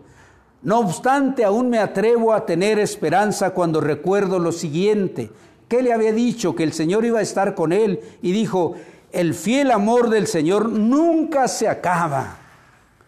No 0.64 0.80
obstante, 0.80 1.46
aún 1.46 1.70
me 1.70 1.80
atrevo 1.80 2.34
a 2.34 2.46
tener 2.46 2.78
esperanza 2.78 3.52
cuando 3.52 3.80
recuerdo 3.80 4.38
lo 4.38 4.52
siguiente. 4.52 5.32
¿Qué 5.70 5.82
le 5.82 5.94
había 5.94 6.12
dicho? 6.12 6.56
Que 6.58 6.64
el 6.64 6.74
Señor 6.74 7.06
iba 7.06 7.20
a 7.20 7.22
estar 7.22 7.56
con 7.56 7.72
él. 7.72 8.02
Y 8.22 8.34
dijo, 8.34 8.76
el 9.14 9.34
fiel 9.34 9.72
amor 9.72 10.10
del 10.10 10.28
Señor 10.28 10.68
nunca 10.68 11.48
se 11.48 11.70
acaba. 11.70 12.36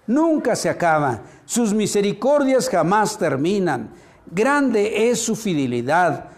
Nunca 0.08 0.56
se 0.56 0.70
acaba. 0.70 1.20
Sus 1.46 1.74
misericordias 1.74 2.70
jamás 2.70 3.18
terminan. 3.18 3.90
Grande 4.26 5.10
es 5.10 5.20
su 5.20 5.36
fidelidad. 5.36 6.30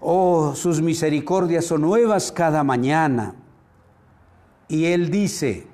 Oh, 0.00 0.56
sus 0.56 0.82
misericordias 0.82 1.66
son 1.66 1.82
nuevas 1.82 2.32
cada 2.32 2.64
mañana. 2.64 3.36
Y 4.68 4.86
él 4.86 5.10
dice, 5.10 5.66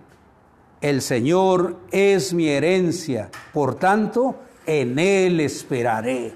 el 0.81 1.03
Señor 1.03 1.79
es 1.91 2.33
mi 2.33 2.49
herencia, 2.49 3.31
por 3.53 3.77
tanto, 3.77 4.37
en 4.67 4.99
Él 4.99 5.41
esperaré. 5.41 6.35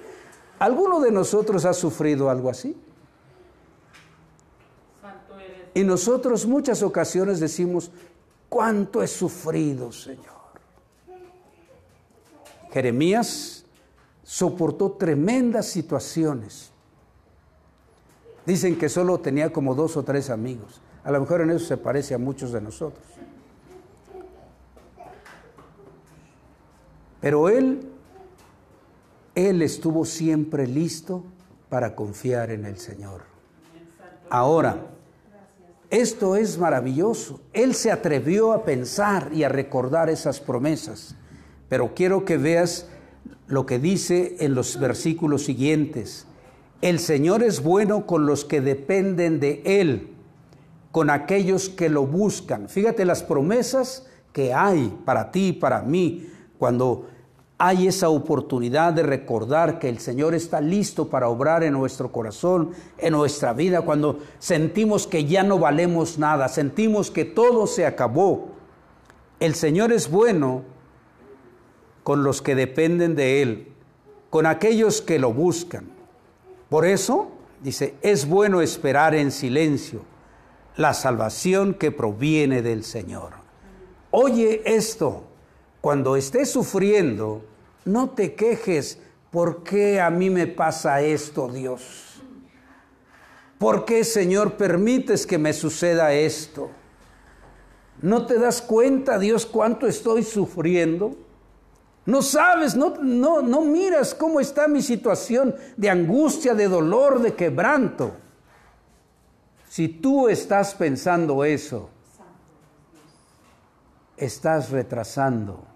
¿Alguno 0.59 1.01
de 1.01 1.13
nosotros 1.13 1.65
ha 1.65 1.73
sufrido 1.73 2.31
algo 2.31 2.51
así? 2.51 2.77
Y 5.75 5.85
nosotros 5.85 6.47
muchas 6.47 6.83
ocasiones 6.83 7.41
decimos, 7.41 7.91
¿cuánto 8.49 9.03
he 9.03 9.07
sufrido, 9.07 9.93
Señor? 9.93 10.27
Jeremías 12.73 13.65
soportó 14.23 14.93
tremendas 14.93 15.67
situaciones. 15.67 16.73
Dicen 18.49 18.79
que 18.79 18.89
solo 18.89 19.21
tenía 19.21 19.53
como 19.53 19.75
dos 19.75 19.99
o 19.99 20.05
tres 20.05 20.31
amigos. 20.31 20.81
A 21.05 21.11
lo 21.11 21.21
mejor 21.21 21.43
en 21.43 21.51
eso 21.51 21.67
se 21.67 21.77
parece 21.77 22.15
a 22.15 22.19
muchos 22.19 22.51
de 22.51 22.63
nosotros. 22.63 23.05
Pero 27.21 27.51
él, 27.51 27.91
él 29.35 29.61
estuvo 29.61 30.07
siempre 30.07 30.67
listo 30.67 31.25
para 31.69 31.95
confiar 31.95 32.51
en 32.51 32.65
el 32.65 32.79
Señor. 32.79 33.21
Ahora, 34.31 34.79
esto 35.91 36.35
es 36.35 36.57
maravilloso. 36.57 37.43
Él 37.53 37.75
se 37.75 37.93
atrevió 37.93 38.55
a 38.55 38.65
pensar 38.65 39.29
y 39.31 39.43
a 39.45 39.51
recordar 39.51 40.09
esas 40.09 40.41
promesas. 40.41 41.17
Pero 41.69 41.93
quiero 41.95 42.25
que 42.25 42.39
veas 42.39 42.89
lo 43.47 43.67
que 43.67 43.79
dice 43.79 44.37
en 44.41 44.55
los 44.55 44.81
versículos 44.81 45.45
siguientes. 45.45 46.28
El 46.81 47.01
Señor 47.01 47.43
es 47.43 47.63
bueno 47.63 48.07
con 48.07 48.27
los 48.27 48.45
que 48.45 48.61
dependen 48.61 49.41
de 49.41 49.63
Él, 49.65 50.11
con 50.93 51.11
aquellos 51.11 51.69
que 51.69 51.89
lo 51.89 52.07
buscan. 52.07 52.69
Fíjate 52.69 53.05
las 53.05 53.25
promesas 53.25 54.07
que 54.33 54.55
hay 54.55 54.97
para 55.05 55.33
ti 55.33 55.49
y 55.49 55.53
para 55.53 55.83
mí 55.83 56.31
cuando 56.57 57.07
hay 57.59 57.89
esa 57.89 58.09
oportunidad 58.09 58.93
de 58.93 59.03
recordar 59.03 59.81
que 59.81 59.89
el 59.89 59.99
Señor 59.99 60.37
está 60.37 60.61
listo 60.61 61.09
para 61.09 61.29
obrar 61.29 61.65
en 61.65 61.73
nuestro 61.73 62.13
corazón, 62.13 62.71
en 62.99 63.13
nuestra 63.13 63.53
vida, 63.53 63.83
cuando 63.83 64.21
sentimos 64.39 65.09
que 65.09 65.25
ya 65.25 65.43
no 65.43 65.59
valemos 65.59 66.19
nada, 66.19 66.49
sentimos 66.49 67.11
que 67.11 67.25
todo 67.25 67.67
se 67.67 67.85
acabó. 67.85 68.51
El 69.41 69.57
Señor 69.57 69.91
es 69.91 70.09
bueno 70.09 70.63
con 72.05 72.23
los 72.23 72.41
que 72.41 72.55
dependen 72.55 73.17
de 73.17 73.43
Él, 73.43 73.73
con 74.31 74.47
aquellos 74.47 75.03
que 75.03 75.19
lo 75.19 75.33
buscan. 75.33 75.98
Por 76.69 76.85
eso, 76.85 77.31
dice, 77.63 77.95
es 78.03 78.29
bueno 78.29 78.61
esperar 78.61 79.15
en 79.15 79.33
silencio 79.33 80.03
la 80.77 80.95
salvación 80.95 81.75
que 81.75 81.91
proviene 81.91 82.63
del 82.63 82.85
Señor. 82.85 83.33
Oye 84.11 84.63
esto, 84.65 85.25
cuando 85.81 86.17
estés 86.17 86.51
sufriendo, 86.51 87.43
no 87.85 88.11
te 88.11 88.35
quejes, 88.35 88.99
¿por 89.31 89.63
qué 89.63 90.01
a 90.01 90.11
mí 90.11 90.31
me 90.31 90.47
pasa 90.47 91.01
esto, 91.01 91.49
Dios? 91.49 92.23
¿Por 93.59 93.85
qué, 93.85 94.05
Señor, 94.05 94.57
permites 94.57 95.27
que 95.27 95.37
me 95.37 95.53
suceda 95.53 96.13
esto? 96.13 96.71
¿No 98.01 98.25
te 98.27 98.39
das 98.39 98.63
cuenta, 98.63 99.19
Dios, 99.19 99.45
cuánto 99.47 99.89
estoy 99.89 100.23
sufriendo? 100.23 101.17
No 102.09 102.23
sabes, 102.23 102.75
no, 102.75 102.95
no, 103.03 103.43
no 103.43 103.61
miras 103.61 104.15
cómo 104.15 104.41
está 104.41 104.67
mi 104.67 104.81
situación 104.81 105.55
de 105.77 105.91
angustia, 105.91 106.55
de 106.55 106.67
dolor, 106.67 107.21
de 107.21 107.35
quebranto. 107.35 108.13
Si 109.69 109.89
tú 109.89 110.27
estás 110.27 110.75
pensando 110.75 111.45
eso, 111.45 111.91
estás 114.17 114.71
retrasando 114.71 115.67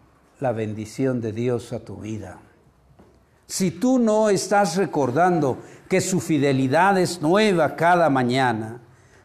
la 0.40 0.52
bendición 0.52 1.20
de 1.20 1.32
Dios 1.32 1.70
a 1.74 1.80
tu 1.80 1.96
vida. 1.96 2.38
Si 3.46 3.70
tú 3.70 3.98
no 3.98 4.30
estás 4.30 4.76
recordando 4.76 5.58
que 5.86 6.00
su 6.00 6.18
fidelidad 6.18 6.96
es 6.98 7.20
nueva 7.20 7.76
cada 7.76 8.08
mañana. 8.08 8.80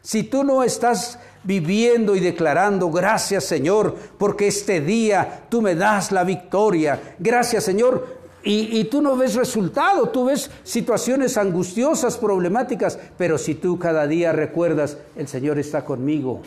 Si 0.08 0.22
tú 0.22 0.42
no 0.42 0.62
estás 0.64 1.18
viviendo 1.44 2.16
y 2.16 2.20
declarando, 2.20 2.90
gracias 2.90 3.44
Señor, 3.44 3.94
porque 4.16 4.46
este 4.46 4.80
día 4.80 5.44
tú 5.50 5.60
me 5.60 5.74
das 5.74 6.12
la 6.12 6.24
victoria, 6.24 6.98
gracias 7.18 7.64
Señor, 7.64 8.16
y, 8.42 8.84
tú 8.84 9.02
no 9.02 9.18
ves 9.18 9.34
resultado, 9.34 10.08
tú 10.08 10.24
ves 10.24 10.50
situaciones 10.64 11.36
angustiosas, 11.36 12.16
problemáticas, 12.16 12.98
pero 13.18 13.36
si 13.36 13.54
tú 13.54 13.78
cada 13.78 14.06
día 14.06 14.32
recuerdas, 14.32 14.96
el 15.14 15.28
Señor 15.28 15.58
está 15.58 15.84
conmigo. 15.84 16.40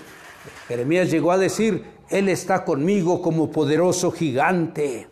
Jeremías 0.67 1.11
llegó 1.11 1.31
a 1.31 1.37
decir, 1.37 1.85
Él 2.09 2.29
está 2.29 2.65
conmigo 2.65 3.21
como 3.21 3.51
poderoso 3.51 4.09
gigante. 4.11 5.07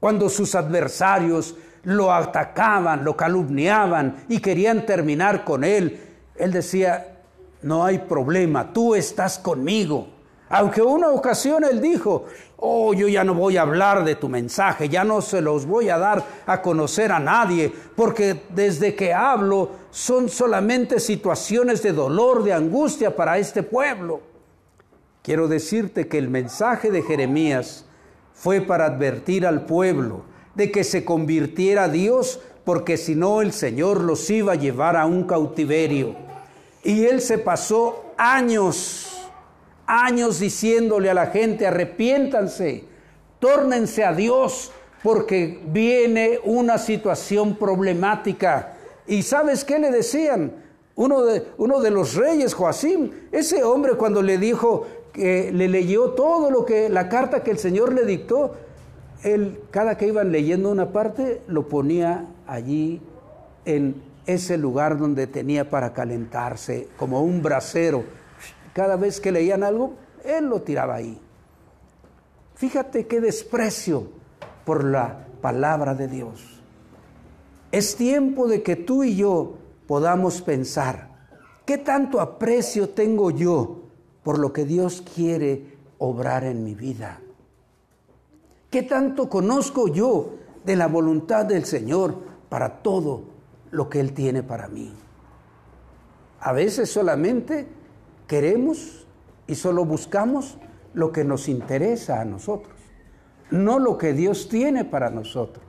Cuando 0.00 0.30
sus 0.30 0.54
adversarios 0.54 1.56
lo 1.82 2.10
atacaban, 2.10 3.04
lo 3.04 3.14
calumniaban 3.14 4.24
y 4.30 4.40
querían 4.40 4.86
terminar 4.86 5.44
con 5.44 5.62
Él, 5.62 6.00
Él 6.36 6.50
decía, 6.50 7.10
no 7.64 7.82
hay 7.82 7.98
problema, 7.98 8.72
tú 8.72 8.94
estás 8.94 9.38
conmigo. 9.38 10.08
Aunque 10.50 10.82
una 10.82 11.08
ocasión 11.08 11.64
él 11.64 11.80
dijo, 11.80 12.26
oh, 12.58 12.92
yo 12.92 13.08
ya 13.08 13.24
no 13.24 13.32
voy 13.32 13.56
a 13.56 13.62
hablar 13.62 14.04
de 14.04 14.14
tu 14.14 14.28
mensaje, 14.28 14.90
ya 14.90 15.02
no 15.02 15.22
se 15.22 15.40
los 15.40 15.64
voy 15.64 15.88
a 15.88 15.96
dar 15.96 16.22
a 16.46 16.60
conocer 16.60 17.10
a 17.10 17.18
nadie, 17.18 17.72
porque 17.96 18.42
desde 18.50 18.94
que 18.94 19.14
hablo 19.14 19.70
son 19.90 20.28
solamente 20.28 21.00
situaciones 21.00 21.82
de 21.82 21.92
dolor, 21.92 22.44
de 22.44 22.52
angustia 22.52 23.16
para 23.16 23.38
este 23.38 23.62
pueblo. 23.62 24.20
Quiero 25.22 25.48
decirte 25.48 26.06
que 26.06 26.18
el 26.18 26.28
mensaje 26.28 26.90
de 26.90 27.00
Jeremías 27.00 27.86
fue 28.34 28.60
para 28.60 28.84
advertir 28.84 29.46
al 29.46 29.64
pueblo 29.64 30.24
de 30.54 30.70
que 30.70 30.84
se 30.84 31.06
convirtiera 31.06 31.84
a 31.84 31.88
Dios, 31.88 32.40
porque 32.64 32.98
si 32.98 33.14
no 33.14 33.40
el 33.40 33.54
Señor 33.54 34.02
los 34.02 34.28
iba 34.28 34.52
a 34.52 34.56
llevar 34.56 34.98
a 34.98 35.06
un 35.06 35.24
cautiverio. 35.24 36.33
Y 36.84 37.06
él 37.06 37.20
se 37.20 37.38
pasó 37.38 38.12
años 38.16 39.14
años 39.86 40.40
diciéndole 40.40 41.10
a 41.10 41.14
la 41.14 41.26
gente, 41.26 41.66
arrepiéntanse, 41.66 42.84
tórnense 43.38 44.04
a 44.04 44.12
Dios, 44.12 44.72
porque 45.02 45.60
viene 45.66 46.38
una 46.44 46.78
situación 46.78 47.56
problemática. 47.56 48.74
¿Y 49.06 49.22
sabes 49.22 49.64
qué 49.64 49.78
le 49.78 49.90
decían? 49.90 50.52
Uno 50.96 51.24
de, 51.24 51.46
uno 51.58 51.80
de 51.80 51.90
los 51.90 52.14
reyes, 52.14 52.54
Joacim, 52.54 53.10
ese 53.32 53.64
hombre 53.64 53.94
cuando 53.94 54.22
le 54.22 54.38
dijo 54.38 54.86
que 55.12 55.52
le 55.52 55.68
leyó 55.68 56.10
todo 56.10 56.50
lo 56.50 56.64
que, 56.64 56.88
la 56.88 57.08
carta 57.08 57.42
que 57.42 57.50
el 57.50 57.58
Señor 57.58 57.92
le 57.92 58.04
dictó, 58.06 58.54
él, 59.22 59.60
cada 59.70 59.96
que 59.96 60.06
iban 60.06 60.32
leyendo 60.32 60.70
una 60.70 60.92
parte, 60.92 61.42
lo 61.48 61.68
ponía 61.68 62.26
allí 62.46 63.00
en 63.64 64.02
ese 64.26 64.56
lugar 64.56 64.98
donde 64.98 65.26
tenía 65.26 65.68
para 65.68 65.92
calentarse, 65.92 66.88
como 66.96 67.22
un 67.22 67.42
brasero 67.42 68.04
cada 68.72 68.96
vez 68.96 69.20
que 69.20 69.32
leían 69.32 69.62
algo, 69.62 69.94
él 70.24 70.46
lo 70.46 70.62
tiraba 70.62 70.96
ahí. 70.96 71.18
Fíjate 72.56 73.06
qué 73.06 73.20
desprecio 73.20 74.08
por 74.64 74.84
la 74.84 75.26
palabra 75.40 75.94
de 75.94 76.08
Dios. 76.08 76.60
Es 77.70 77.96
tiempo 77.96 78.48
de 78.48 78.62
que 78.62 78.76
tú 78.76 79.04
y 79.04 79.16
yo 79.16 79.58
podamos 79.86 80.42
pensar, 80.42 81.10
¿qué 81.64 81.78
tanto 81.78 82.20
aprecio 82.20 82.90
tengo 82.90 83.30
yo 83.30 83.82
por 84.22 84.38
lo 84.38 84.52
que 84.52 84.64
Dios 84.64 85.02
quiere 85.14 85.76
obrar 85.98 86.44
en 86.44 86.64
mi 86.64 86.74
vida? 86.74 87.20
¿Qué 88.70 88.82
tanto 88.82 89.28
conozco 89.28 89.88
yo 89.88 90.34
de 90.64 90.76
la 90.76 90.88
voluntad 90.88 91.44
del 91.44 91.64
Señor 91.64 92.16
para 92.48 92.82
todo 92.82 93.33
lo 93.74 93.90
que 93.90 94.00
Él 94.00 94.12
tiene 94.12 94.42
para 94.42 94.68
mí? 94.68 94.94
A 96.40 96.52
veces 96.52 96.90
solamente 96.90 97.66
queremos 98.26 99.06
y 99.46 99.54
solo 99.54 99.84
buscamos 99.84 100.58
lo 100.94 101.12
que 101.12 101.24
nos 101.24 101.48
interesa 101.48 102.20
a 102.20 102.24
nosotros, 102.24 102.74
no 103.50 103.78
lo 103.78 103.98
que 103.98 104.12
Dios 104.12 104.48
tiene 104.48 104.84
para 104.84 105.10
nosotros. 105.10 105.64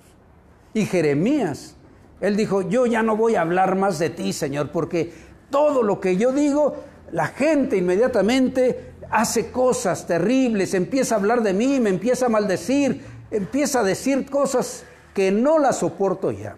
Y 0.74 0.86
Jeremías, 0.86 1.76
él 2.22 2.36
dijo, 2.36 2.62
yo 2.62 2.86
ya 2.86 3.04
no 3.04 3.18
voy 3.18 3.36
a 3.36 3.42
hablar 3.42 3.76
más 3.76 4.00
de 4.00 4.10
ti, 4.10 4.34
Señor, 4.34 4.72
porque 4.72 5.14
todo 5.50 5.84
lo 5.84 6.00
que 6.00 6.18
yo 6.18 6.32
digo, 6.32 6.76
la 7.12 7.28
gente 7.28 7.78
inmediatamente 7.78 8.94
hace 9.10 9.52
cosas 9.52 10.08
terribles, 10.08 10.74
empieza 10.74 11.16
a 11.16 11.20
hablar 11.20 11.42
de 11.42 11.54
mí, 11.54 11.80
me 11.80 11.90
empieza 11.90 12.26
a 12.26 12.30
maldecir, 12.30 13.02
empieza 13.32 13.80
a 13.80 13.84
decir 13.84 14.30
cosas 14.30 14.84
que 15.14 15.32
no 15.32 15.60
las 15.60 15.80
soporto 15.80 16.32
ya. 16.32 16.58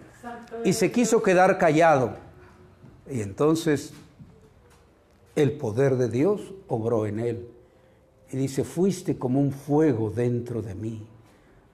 Y 0.64 0.72
se 0.72 0.90
quiso 0.90 1.22
quedar 1.22 1.58
callado. 1.58 2.16
Y 3.10 3.20
entonces 3.20 3.92
el 5.34 5.52
poder 5.52 5.96
de 5.96 6.08
Dios 6.08 6.52
obró 6.66 7.06
en 7.06 7.20
él. 7.20 7.48
Y 8.30 8.36
dice, 8.36 8.64
fuiste 8.64 9.16
como 9.16 9.40
un 9.40 9.52
fuego 9.52 10.10
dentro 10.10 10.60
de 10.60 10.74
mí, 10.74 11.06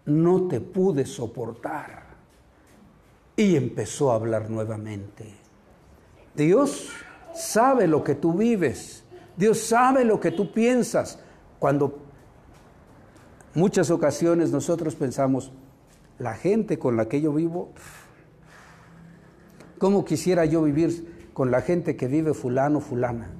no 0.05 0.47
te 0.49 0.61
pude 0.61 1.07
soportar. 1.07 2.05
Y 3.37 3.57
empezó 3.57 4.13
a 4.13 4.17
hablar 4.17 4.51
nuevamente. 4.51 5.35
Dios 6.37 6.91
sabe 7.35 7.89
lo 7.89 8.05
que 8.05 8.15
tú 8.15 8.35
vives, 8.35 9.03
Dios 9.37 9.59
sabe 9.59 10.05
lo 10.05 10.21
que 10.21 10.31
tú 10.31 10.53
piensas. 10.53 11.19
Cuando 11.59 11.99
muchas 13.55 13.91
ocasiones 13.91 14.53
nosotros 14.53 14.95
pensamos, 14.95 15.51
la 16.19 16.35
gente 16.35 16.79
con 16.79 16.97
la 16.97 17.09
que 17.09 17.21
yo 17.21 17.33
vivo, 17.33 17.71
¿cómo 19.79 20.05
quisiera 20.05 20.45
yo 20.45 20.63
vivir 20.63 21.31
con 21.33 21.51
la 21.51 21.61
gente 21.61 21.97
que 21.97 22.07
vive 22.07 22.35
fulano, 22.35 22.81
fulana? 22.81 23.31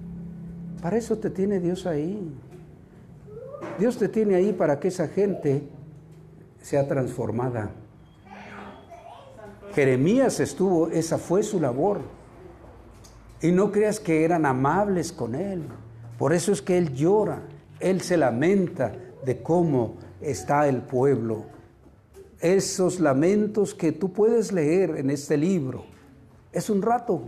Para 0.83 0.97
eso 0.97 1.17
te 1.19 1.31
tiene 1.31 1.61
Dios 1.61 1.87
ahí. 1.87 2.31
Dios 3.79 3.97
te 3.97 4.09
tiene 4.09 4.35
ahí 4.35 4.53
para 4.53 4.79
que 4.79 4.89
esa 4.89 5.09
gente 5.09 5.63
sea 6.63 6.87
transformada. 6.87 7.71
Jeremías 9.75 10.41
estuvo, 10.41 10.89
esa 10.89 11.19
fue 11.19 11.43
su 11.43 11.61
labor. 11.61 12.01
Y 13.43 13.51
no 13.51 13.73
creas 13.73 13.99
que 13.99 14.25
eran 14.25 14.47
amables 14.47 15.13
con 15.13 15.35
él. 15.35 15.65
Por 16.19 16.33
eso 16.33 16.53
es 16.53 16.63
que 16.63 16.79
él 16.79 16.95
llora, 16.95 17.43
él 17.81 18.01
se 18.01 18.17
lamenta 18.17 18.93
de 19.25 19.43
cómo 19.43 19.97
está 20.21 20.69
el 20.69 20.83
pueblo. 20.83 21.45
Esos 22.41 23.01
lamentos 23.01 23.75
que 23.75 23.93
tú 23.93 24.13
puedes 24.13 24.53
leer 24.53 24.97
en 24.97 25.11
este 25.11 25.37
libro, 25.37 25.85
es 26.55 26.71
un 26.71 26.81
rato. 26.81 27.23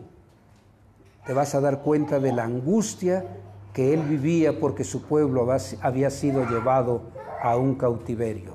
Te 1.27 1.35
vas 1.35 1.55
a 1.55 1.61
dar 1.61 1.83
cuenta 1.83 2.21
de 2.21 2.33
la 2.33 2.45
angustia 2.45 3.27
que 3.75 3.93
él 3.93 4.03
vivía 4.03 4.59
porque 4.59 4.85
su 4.85 5.03
pueblo 5.03 5.47
había 5.83 6.11
sido 6.11 6.49
llevado 6.49 7.03
a 7.43 7.57
un 7.57 7.75
cautiverio. 7.75 8.55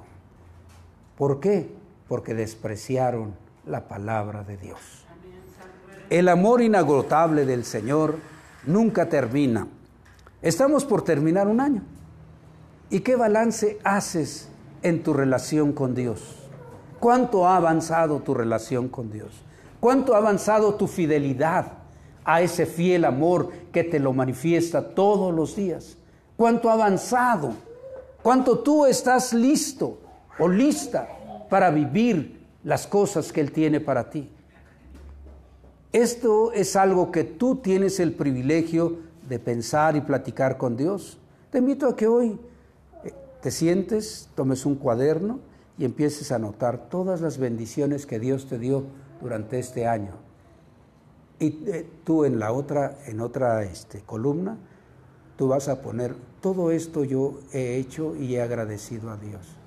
¿Por 1.17 1.39
qué? 1.39 1.75
Porque 2.07 2.33
despreciaron 2.33 3.35
la 3.65 3.87
palabra 3.87 4.43
de 4.43 4.57
Dios. 4.57 5.05
El 6.09 6.27
amor 6.29 6.61
inagotable 6.61 7.45
del 7.45 7.65
Señor 7.65 8.17
nunca 8.65 9.09
termina. 9.09 9.67
Estamos 10.41 10.85
por 10.85 11.03
terminar 11.03 11.47
un 11.47 11.59
año. 11.59 11.83
¿Y 12.89 13.01
qué 13.01 13.15
balance 13.15 13.79
haces 13.83 14.49
en 14.81 15.03
tu 15.03 15.13
relación 15.13 15.71
con 15.71 15.93
Dios? 15.93 16.49
¿Cuánto 16.99 17.47
ha 17.47 17.57
avanzado 17.57 18.19
tu 18.19 18.33
relación 18.33 18.89
con 18.89 19.11
Dios? 19.11 19.43
¿Cuánto 19.81 20.15
ha 20.15 20.19
avanzado 20.19 20.75
tu 20.75 20.87
fidelidad? 20.87 21.81
a 22.23 22.41
ese 22.41 22.65
fiel 22.65 23.05
amor 23.05 23.49
que 23.71 23.83
te 23.83 23.99
lo 23.99 24.13
manifiesta 24.13 24.93
todos 24.93 25.33
los 25.33 25.55
días. 25.55 25.97
Cuánto 26.35 26.69
ha 26.69 26.73
avanzado, 26.73 27.53
cuánto 28.21 28.59
tú 28.59 28.85
estás 28.85 29.33
listo 29.33 29.99
o 30.39 30.47
lista 30.47 31.07
para 31.49 31.69
vivir 31.71 32.39
las 32.63 32.87
cosas 32.87 33.31
que 33.31 33.41
Él 33.41 33.51
tiene 33.51 33.79
para 33.79 34.09
ti. 34.09 34.29
Esto 35.91 36.53
es 36.53 36.75
algo 36.75 37.11
que 37.11 37.23
tú 37.23 37.57
tienes 37.57 37.99
el 37.99 38.13
privilegio 38.13 38.99
de 39.27 39.39
pensar 39.39 39.95
y 39.95 40.01
platicar 40.01 40.57
con 40.57 40.77
Dios. 40.77 41.17
Te 41.49 41.57
invito 41.57 41.87
a 41.87 41.95
que 41.95 42.07
hoy 42.07 42.39
eh, 43.03 43.13
te 43.41 43.51
sientes, 43.51 44.29
tomes 44.35 44.65
un 44.65 44.75
cuaderno 44.75 45.39
y 45.77 45.83
empieces 45.83 46.31
a 46.31 46.35
anotar 46.35 46.89
todas 46.89 47.19
las 47.19 47.37
bendiciones 47.37 48.05
que 48.05 48.19
Dios 48.19 48.47
te 48.47 48.57
dio 48.57 48.85
durante 49.21 49.59
este 49.59 49.87
año 49.87 50.31
y 51.41 51.63
eh, 51.65 51.89
tú 52.03 52.23
en 52.23 52.37
la 52.37 52.53
otra, 52.53 52.99
en 53.07 53.19
otra 53.19 53.63
este, 53.63 54.01
columna, 54.01 54.57
tú 55.35 55.47
vas 55.47 55.69
a 55.69 55.81
poner, 55.81 56.15
todo 56.39 56.69
esto 56.69 57.03
yo 57.03 57.39
he 57.51 57.77
hecho 57.77 58.15
y 58.15 58.35
he 58.35 58.41
agradecido 58.43 59.09
a 59.09 59.17
Dios. 59.17 59.57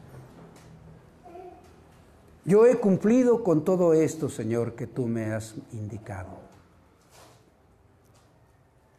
Yo 2.44 2.64
he 2.64 2.76
cumplido 2.76 3.42
con 3.42 3.64
todo 3.64 3.92
esto, 3.92 4.28
Señor, 4.28 4.76
que 4.76 4.86
tú 4.86 5.06
me 5.06 5.32
has 5.32 5.56
indicado. 5.72 6.38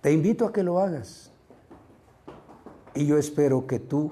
Te 0.01 0.11
invito 0.11 0.45
a 0.45 0.51
que 0.51 0.63
lo 0.63 0.79
hagas. 0.79 1.31
Y 2.93 3.05
yo 3.05 3.17
espero 3.17 3.67
que 3.67 3.79
tú 3.79 4.11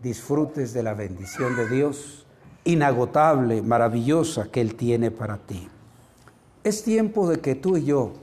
disfrutes 0.00 0.72
de 0.72 0.84
la 0.84 0.94
bendición 0.94 1.56
de 1.56 1.68
Dios 1.68 2.24
inagotable, 2.62 3.62
maravillosa 3.62 4.48
que 4.48 4.60
Él 4.60 4.76
tiene 4.76 5.10
para 5.10 5.38
ti. 5.38 5.68
Es 6.66 6.82
tiempo 6.82 7.28
de 7.28 7.38
que 7.38 7.54
tú 7.54 7.76
y 7.76 7.84
yo 7.84 8.14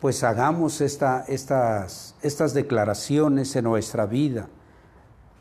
pues 0.00 0.22
hagamos 0.22 0.80
esta, 0.80 1.24
estas, 1.26 2.54
declaraciones 2.54 3.56
en 3.56 3.64
nuestra 3.64 4.06
vida. 4.06 4.48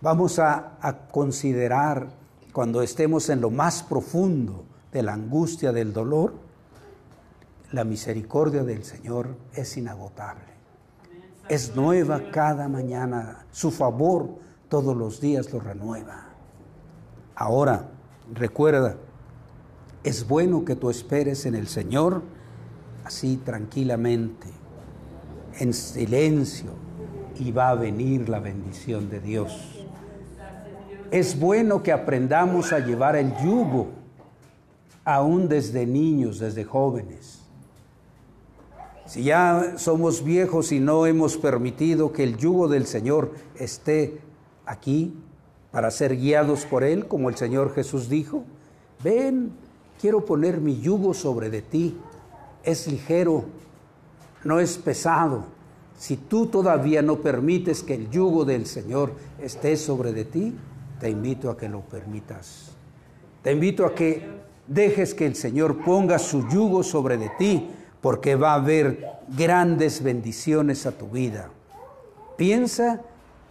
Vamos 0.02 0.40
a 0.40 0.80
considerar 1.12 2.08
cuando 2.52 2.82
estemos 2.82 3.30
en 3.30 3.40
lo 3.40 3.52
más 3.52 3.84
profundo 3.84 4.66
de 4.92 5.04
la 5.04 5.14
angustia, 5.14 5.72
del 5.72 5.94
dolor, 5.94 6.34
la 7.72 7.84
misericordia 7.84 8.64
del 8.64 8.84
Señor 8.84 9.36
es 9.54 9.78
inagotable. 9.78 10.42
Es 11.48 11.76
nueva 11.76 12.32
cada 12.32 12.68
mañana. 12.68 13.46
Su 13.52 13.70
favor 13.70 14.40
todos 14.70 14.98
los 14.98 15.22
días 15.22 15.54
lo 15.54 15.60
renueva. 15.60 16.30
Ahora, 17.36 17.92
recuerda, 18.34 18.98
es 20.08 20.26
bueno 20.26 20.64
que 20.64 20.76
tú 20.78 20.90
esperes 20.90 21.46
en 21.46 21.54
el 21.54 21.68
Señor 21.68 22.22
así 23.04 23.38
tranquilamente, 23.38 24.48
en 25.60 25.74
silencio, 25.74 26.72
y 27.38 27.52
va 27.52 27.70
a 27.70 27.76
venir 27.76 28.30
la 28.30 28.40
bendición 28.40 29.10
de 29.10 29.20
Dios. 29.20 29.86
Es 31.12 31.38
bueno 31.38 31.84
que 31.84 31.92
aprendamos 31.92 32.72
a 32.72 32.80
llevar 32.80 33.18
el 33.18 33.36
yugo, 33.38 33.90
aún 35.04 35.50
desde 35.50 35.86
niños, 35.86 36.40
desde 36.40 36.64
jóvenes. 36.64 37.40
Si 39.06 39.24
ya 39.24 39.74
somos 39.76 40.24
viejos 40.24 40.72
y 40.72 40.80
no 40.80 41.06
hemos 41.06 41.38
permitido 41.38 42.14
que 42.14 42.24
el 42.24 42.38
yugo 42.38 42.70
del 42.70 42.88
Señor 42.88 43.34
esté 43.58 44.20
aquí 44.66 45.14
para 45.72 45.92
ser 45.92 46.16
guiados 46.18 46.66
por 46.66 46.84
Él, 46.84 47.08
como 47.08 47.30
el 47.30 47.36
Señor 47.36 47.74
Jesús 47.74 48.10
dijo, 48.10 48.44
ven, 49.04 49.67
quiero 50.00 50.26
poner 50.26 50.60
mi 50.62 50.80
yugo 50.80 51.14
sobre 51.14 51.50
de 51.50 51.62
ti. 51.62 51.98
Es 52.64 52.88
ligero, 52.88 53.46
no 54.44 54.60
es 54.60 54.78
pesado. 54.78 55.46
Si 55.98 56.18
tú 56.18 56.48
todavía 56.48 57.02
no 57.02 57.18
permites 57.18 57.82
que 57.82 57.96
el 57.96 58.10
yugo 58.10 58.46
del 58.46 58.66
Señor 58.66 59.14
esté 59.42 59.78
sobre 59.78 60.14
de 60.14 60.26
ti, 60.26 60.56
te 61.00 61.10
invito 61.10 61.50
a 61.50 61.58
que 61.58 61.70
lo 61.70 61.82
permitas. 61.82 62.72
Te 63.42 63.52
invito 63.52 63.86
a 63.86 63.96
que 63.96 64.28
dejes 64.68 65.14
que 65.14 65.26
el 65.26 65.36
Señor 65.36 65.84
ponga 65.84 66.20
su 66.20 66.48
yugo 66.50 66.84
sobre 66.84 67.18
de 67.18 67.30
ti 67.38 67.70
porque 68.02 68.36
va 68.36 68.52
a 68.52 68.56
haber 68.56 69.06
grandes 69.28 70.04
bendiciones 70.04 70.86
a 70.86 70.92
tu 70.92 71.08
vida. 71.08 71.50
Piensa 72.38 73.02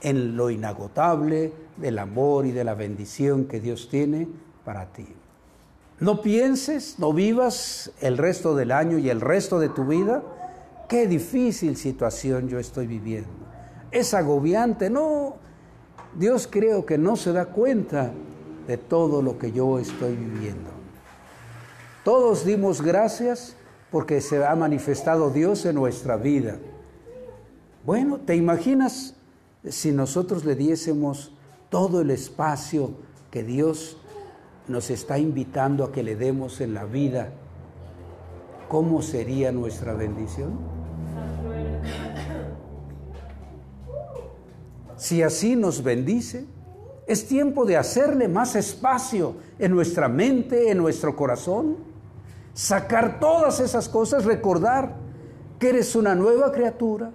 en 0.01 0.37
lo 0.37 0.51
inagotable 0.51 1.53
del 1.77 1.99
amor 1.99 2.47
y 2.47 2.53
de 2.53 2.65
la 2.65 2.75
bendición 2.75 3.47
que 3.47 3.61
Dios 3.61 3.89
tiene 3.89 4.29
para 4.65 4.93
ti. 4.93 5.07
No 5.99 6.21
pienses, 6.21 6.99
no 6.99 7.13
vivas 7.13 7.91
el 8.01 8.19
resto 8.19 8.55
del 8.55 8.71
año 8.71 8.99
y 8.99 9.09
el 9.09 9.21
resto 9.21 9.59
de 9.59 9.71
tu 9.71 9.87
vida. 9.87 10.23
Qué 10.89 11.07
difícil 11.07 11.77
situación 11.77 12.49
yo 12.49 12.59
estoy 12.59 12.87
viviendo. 12.87 13.31
Es 13.91 14.13
agobiante, 14.13 14.91
no. 14.91 15.37
Dios 16.15 16.49
creo 16.51 16.85
que 16.85 16.99
no 16.99 17.17
se 17.17 17.33
da 17.33 17.47
cuenta 17.47 18.13
de 18.67 18.77
todo 18.77 19.23
lo 19.23 19.39
que 19.39 19.53
yo 19.53 19.79
estoy 19.79 20.15
viviendo. 20.15 20.71
Todos 22.05 22.45
dimos 22.45 22.83
gracias 22.83 23.57
porque 23.91 24.21
se 24.21 24.45
ha 24.45 24.55
manifestado 24.55 25.31
Dios 25.31 25.65
en 25.65 25.77
nuestra 25.77 26.17
vida. 26.17 26.59
Bueno, 27.85 28.19
¿te 28.19 28.37
imaginas 28.37 29.15
si 29.65 29.93
nosotros 29.93 30.45
le 30.45 30.57
diésemos 30.57 31.33
todo 31.71 32.03
el 32.03 32.11
espacio 32.11 32.91
que 33.31 33.43
Dios 33.43 33.97
nos 34.69 34.91
está 34.91 35.19
invitando 35.19 35.85
a 35.85 35.93
que 35.93 36.03
le 36.03 36.17
demos 36.17 36.61
en 36.61 36.75
la 36.75 36.85
vida? 36.85 37.31
¿Cómo 38.69 39.03
sería 39.03 39.53
nuestra 39.53 39.95
bendición? 39.95 40.59
Si 44.97 45.23
así 45.23 45.57
nos 45.57 45.83
bendice, 45.83 46.47
es 47.07 47.29
tiempo 47.29 47.65
de 47.65 47.77
hacerle 47.77 48.29
más 48.29 48.57
espacio 48.57 49.37
en 49.59 49.73
nuestra 49.73 50.09
mente, 50.09 50.71
en 50.71 50.79
nuestro 50.79 51.15
corazón 51.15 51.77
sacar 52.57 53.21
todas 53.21 53.61
esas 53.61 53.87
cosas, 53.89 54.25
recordar 54.25 54.95
que 55.59 55.69
eres 55.69 55.95
una 55.95 56.15
nueva 56.15 56.53
criatura, 56.53 57.11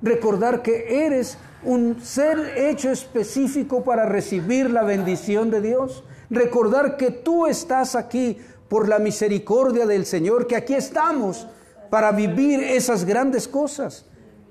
recordar 0.00 0.62
que 0.62 1.04
eres 1.04 1.36
un 1.64 2.00
ser 2.00 2.38
hecho 2.56 2.90
específico 2.90 3.82
para 3.82 4.06
recibir 4.06 4.70
la 4.70 4.84
bendición 4.84 5.50
de 5.50 5.60
Dios, 5.60 6.04
recordar 6.30 6.96
que 6.96 7.10
tú 7.10 7.46
estás 7.46 7.94
aquí 7.94 8.38
por 8.68 8.88
la 8.88 8.98
misericordia 8.98 9.86
del 9.86 10.06
Señor, 10.06 10.46
que 10.46 10.56
aquí 10.56 10.74
estamos 10.74 11.46
para 11.90 12.12
vivir 12.12 12.60
esas 12.60 13.04
grandes 13.04 13.46
cosas. 13.46 14.06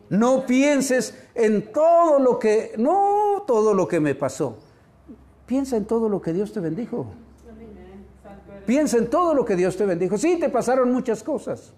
No 0.10 0.46
pienses 0.46 1.18
en 1.36 1.72
todo 1.72 2.20
lo 2.20 2.40
que, 2.40 2.74
no 2.78 3.44
todo 3.48 3.74
lo 3.74 3.88
que 3.88 4.00
me 4.00 4.16
pasó. 4.16 4.58
Piensa 5.46 5.76
en 5.76 5.86
todo 5.86 6.08
lo 6.10 6.22
que 6.22 6.34
Dios 6.34 6.54
te 6.54 6.60
bendijo. 6.60 7.08
Piensa 8.66 8.98
en 8.98 9.10
todo 9.10 9.34
lo 9.34 9.44
que 9.44 9.56
Dios 9.56 9.76
te 9.76 9.86
bendijo. 9.86 10.18
Sí, 10.18 10.38
te 10.40 10.50
pasaron 10.50 10.92
muchas 10.92 11.22
cosas, 11.24 11.74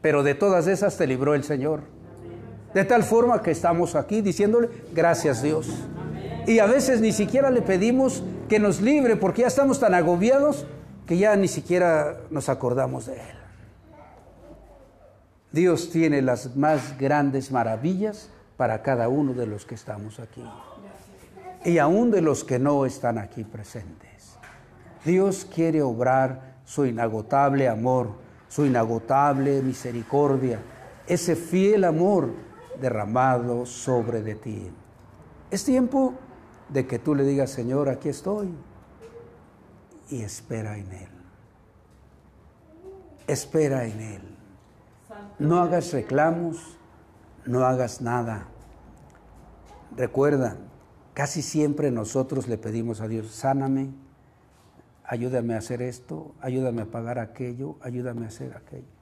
pero 0.00 0.22
de 0.22 0.34
todas 0.34 0.66
esas 0.68 0.96
te 0.96 1.06
libró 1.06 1.34
el 1.34 1.44
Señor. 1.44 1.80
De 2.72 2.84
tal 2.84 3.02
forma 3.02 3.42
que 3.42 3.50
estamos 3.50 3.94
aquí 3.94 4.22
diciéndole, 4.22 4.68
gracias 4.94 5.42
Dios. 5.42 5.68
Y 6.46 6.60
a 6.60 6.66
veces 6.66 7.00
ni 7.00 7.12
siquiera 7.12 7.50
le 7.50 7.60
pedimos 7.60 8.22
que 8.48 8.60
nos 8.60 8.80
libre 8.80 9.16
porque 9.16 9.42
ya 9.42 9.48
estamos 9.48 9.80
tan 9.80 9.94
agobiados 9.94 10.64
que 11.06 11.18
ya 11.18 11.34
ni 11.36 11.48
siquiera 11.48 12.20
nos 12.30 12.48
acordamos 12.48 13.06
de 13.06 13.14
Él. 13.14 13.36
Dios 15.50 15.90
tiene 15.90 16.22
las 16.22 16.54
más 16.56 16.98
grandes 16.98 17.50
maravillas 17.50 18.28
para 18.56 18.82
cada 18.82 19.08
uno 19.08 19.32
de 19.32 19.46
los 19.46 19.64
que 19.66 19.74
estamos 19.74 20.20
aquí. 20.20 20.44
Y 21.64 21.78
aún 21.78 22.10
de 22.10 22.20
los 22.20 22.44
que 22.44 22.58
no 22.58 22.86
están 22.86 23.18
aquí 23.18 23.42
presentes. 23.42 24.36
Dios 25.04 25.46
quiere 25.52 25.82
obrar 25.82 26.56
su 26.64 26.86
inagotable 26.86 27.68
amor, 27.68 28.10
su 28.48 28.66
inagotable 28.66 29.62
misericordia, 29.62 30.60
ese 31.06 31.34
fiel 31.34 31.84
amor 31.84 32.30
derramado 32.80 33.66
sobre 33.66 34.22
de 34.22 34.34
ti. 34.34 34.70
Es 35.50 35.64
tiempo 35.64 36.14
de 36.68 36.86
que 36.86 36.98
tú 36.98 37.14
le 37.14 37.24
digas, 37.24 37.50
Señor, 37.50 37.88
aquí 37.88 38.08
estoy, 38.08 38.48
y 40.10 40.22
espera 40.22 40.78
en 40.78 40.92
Él. 40.92 41.08
Espera 43.26 43.84
en 43.86 44.00
Él. 44.00 44.22
No 45.38 45.58
hagas 45.60 45.92
reclamos, 45.92 46.76
no 47.44 47.64
hagas 47.64 48.00
nada. 48.00 48.46
Recuerda, 49.96 50.56
casi 51.14 51.42
siempre 51.42 51.90
nosotros 51.90 52.48
le 52.48 52.58
pedimos 52.58 53.00
a 53.00 53.08
Dios, 53.08 53.30
sáname, 53.30 53.90
ayúdame 55.04 55.54
a 55.54 55.58
hacer 55.58 55.82
esto, 55.82 56.34
ayúdame 56.40 56.82
a 56.82 56.86
pagar 56.86 57.18
aquello, 57.18 57.76
ayúdame 57.80 58.24
a 58.24 58.28
hacer 58.28 58.56
aquello. 58.56 58.96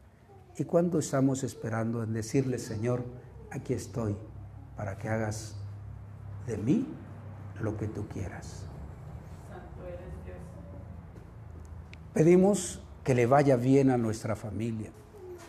¿Y 0.56 0.64
cuándo 0.64 0.98
estamos 0.98 1.42
esperando 1.42 2.02
en 2.02 2.12
decirle, 2.12 2.58
Señor, 2.58 3.04
aquí 3.50 3.72
estoy 3.72 4.16
para 4.76 4.96
que 4.96 5.08
hagas 5.08 5.56
de 6.46 6.56
mí 6.56 6.86
lo 7.60 7.76
que 7.76 7.86
tú 7.86 8.06
quieras? 8.08 8.66
Pedimos 12.12 12.80
que 13.02 13.14
le 13.14 13.26
vaya 13.26 13.56
bien 13.56 13.90
a 13.90 13.98
nuestra 13.98 14.36
familia. 14.36 14.90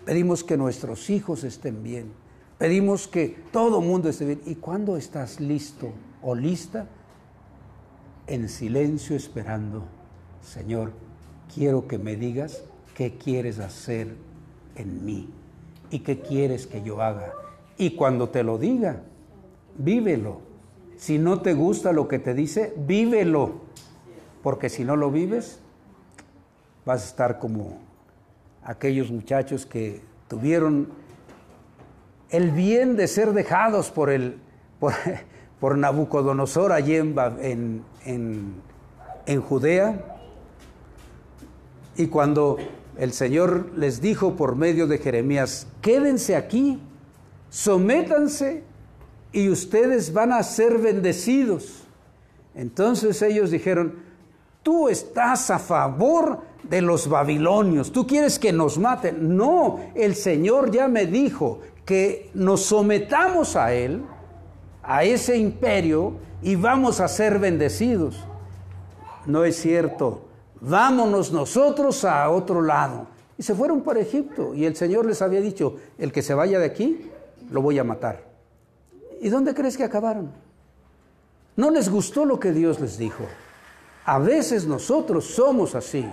Pedimos 0.05 0.43
que 0.43 0.57
nuestros 0.57 1.09
hijos 1.09 1.43
estén 1.43 1.83
bien. 1.83 2.11
Pedimos 2.57 3.07
que 3.07 3.43
todo 3.51 3.79
el 3.79 3.87
mundo 3.87 4.09
esté 4.09 4.25
bien. 4.25 4.41
¿Y 4.45 4.55
cuándo 4.55 4.97
estás 4.97 5.39
listo 5.39 5.91
o 6.21 6.35
lista? 6.35 6.87
En 8.27 8.49
silencio 8.49 9.15
esperando 9.15 9.83
Señor, 10.45 10.91
quiero 11.53 11.87
que 11.87 11.97
me 11.97 12.15
digas 12.15 12.63
qué 12.93 13.17
quieres 13.17 13.59
hacer 13.59 14.15
en 14.75 15.03
mí 15.03 15.29
y 15.89 15.99
qué 15.99 16.19
quieres 16.19 16.67
que 16.67 16.83
yo 16.83 17.01
haga. 17.01 17.33
Y 17.77 17.91
cuando 17.91 18.29
te 18.29 18.43
lo 18.43 18.57
diga, 18.57 19.01
vívelo. 19.77 20.54
Si 20.97 21.17
no 21.17 21.41
te 21.41 21.53
gusta 21.53 21.91
lo 21.91 22.07
que 22.07 22.19
te 22.19 22.33
dice, 22.33 22.73
vívelo. 22.77 23.61
Porque 24.41 24.69
si 24.69 24.83
no 24.83 24.95
lo 24.95 25.11
vives, 25.11 25.59
vas 26.85 27.03
a 27.03 27.05
estar 27.05 27.39
como 27.39 27.79
aquellos 28.63 29.11
muchachos 29.11 29.65
que 29.65 30.01
tuvieron 30.27 30.89
el 32.29 32.51
bien 32.51 32.95
de 32.95 33.07
ser 33.07 33.33
dejados 33.33 33.91
por, 33.91 34.09
el, 34.09 34.39
por, 34.79 35.77
Nabucodonosor 35.77 36.71
allí 36.71 36.95
en, 36.95 37.83
en 39.25 39.41
Judea 39.41 40.15
y 41.97 42.07
cuando 42.07 42.57
el 42.97 43.13
Señor 43.13 43.71
les 43.75 44.01
dijo 44.01 44.35
por 44.35 44.55
medio 44.55 44.87
de 44.87 44.97
Jeremías, 44.97 45.67
quédense 45.81 46.35
aquí, 46.35 46.79
sométanse 47.49 48.63
y 49.35 49.49
ustedes 49.49 50.13
van 50.13 50.31
a 50.31 50.41
ser 50.43 50.77
bendecidos. 50.77 51.83
Entonces 52.55 53.21
ellos 53.21 53.51
dijeron, 53.51 53.95
tú 54.63 54.87
estás 54.87 55.51
a 55.51 55.59
favor 55.59 56.39
de 56.63 56.81
los 56.81 57.09
babilonios. 57.09 57.91
¿Tú 57.91 58.07
quieres 58.07 58.39
que 58.39 58.53
nos 58.53 58.77
maten? 58.77 59.35
No, 59.35 59.81
el 59.93 60.15
Señor 60.15 60.71
ya 60.71 60.87
me 60.87 61.05
dijo 61.05 61.59
que 61.83 62.29
nos 62.33 62.61
sometamos 62.61 63.57
a 63.57 63.73
Él, 63.73 64.03
a 64.81 65.03
ese 65.03 65.35
imperio, 65.37 66.13
y 66.41 66.55
vamos 66.55 67.01
a 67.01 67.09
ser 67.09 67.37
bendecidos. 67.37 68.17
No 69.25 69.43
es 69.43 69.57
cierto. 69.57 70.21
Vámonos 70.61 71.33
nosotros 71.33 72.05
a 72.05 72.29
otro 72.29 72.61
lado. 72.61 73.07
Y 73.37 73.43
se 73.43 73.53
fueron 73.53 73.81
para 73.81 73.99
Egipto. 73.99 74.55
Y 74.55 74.63
el 74.63 74.77
Señor 74.77 75.05
les 75.05 75.21
había 75.21 75.41
dicho, 75.41 75.75
el 75.97 76.13
que 76.13 76.21
se 76.21 76.33
vaya 76.33 76.57
de 76.57 76.67
aquí, 76.67 77.11
lo 77.51 77.61
voy 77.61 77.77
a 77.79 77.83
matar. 77.83 78.34
¿Y 79.25 79.29
dónde 79.29 79.55
crees 79.55 79.75
que 79.75 79.83
acabaron? 79.83 80.29
No 81.55 81.71
les 81.71 81.89
gustó 81.89 82.25
lo 82.25 82.39
que 82.39 82.51
Dios 82.51 82.79
les 82.79 82.99
dijo. 82.99 83.23
A 84.05 84.19
veces 84.19 84.67
nosotros 84.67 85.25
somos 85.25 85.73
así. 85.73 86.07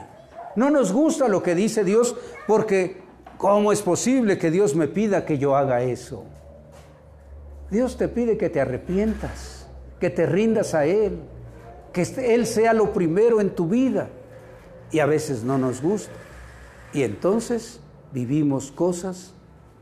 No 0.56 0.70
nos 0.70 0.94
gusta 0.94 1.28
lo 1.28 1.42
que 1.42 1.54
dice 1.54 1.84
Dios 1.84 2.16
porque 2.46 3.02
¿cómo 3.36 3.70
es 3.70 3.82
posible 3.82 4.38
que 4.38 4.50
Dios 4.50 4.74
me 4.74 4.88
pida 4.88 5.26
que 5.26 5.36
yo 5.36 5.54
haga 5.54 5.82
eso? 5.82 6.24
Dios 7.70 7.98
te 7.98 8.08
pide 8.08 8.38
que 8.38 8.48
te 8.48 8.62
arrepientas, 8.62 9.66
que 10.00 10.08
te 10.08 10.24
rindas 10.24 10.72
a 10.72 10.86
Él, 10.86 11.18
que 11.92 12.04
Él 12.34 12.46
sea 12.46 12.72
lo 12.72 12.94
primero 12.94 13.42
en 13.42 13.50
tu 13.50 13.68
vida. 13.68 14.08
Y 14.90 15.00
a 15.00 15.04
veces 15.04 15.44
no 15.44 15.58
nos 15.58 15.82
gusta. 15.82 16.14
Y 16.94 17.02
entonces 17.02 17.78
vivimos 18.10 18.72
cosas 18.72 19.34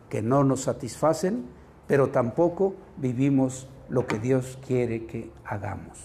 que 0.08 0.20
no 0.20 0.42
nos 0.42 0.62
satisfacen, 0.62 1.59
pero 1.90 2.10
tampoco 2.10 2.74
vivimos 2.98 3.66
lo 3.88 4.06
que 4.06 4.20
Dios 4.20 4.56
quiere 4.64 5.06
que 5.06 5.32
hagamos. 5.44 5.98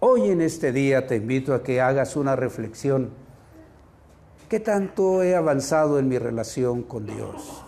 Hoy 0.00 0.30
en 0.30 0.40
este 0.40 0.72
día 0.72 1.06
te 1.06 1.16
invito 1.16 1.52
a 1.52 1.62
que 1.62 1.82
hagas 1.82 2.16
una 2.16 2.34
reflexión 2.34 3.10
¿Qué 4.48 4.60
tanto 4.60 5.22
he 5.22 5.36
avanzado 5.36 5.98
en 5.98 6.08
mi 6.08 6.16
relación 6.16 6.82
con 6.82 7.04
Dios? 7.04 7.62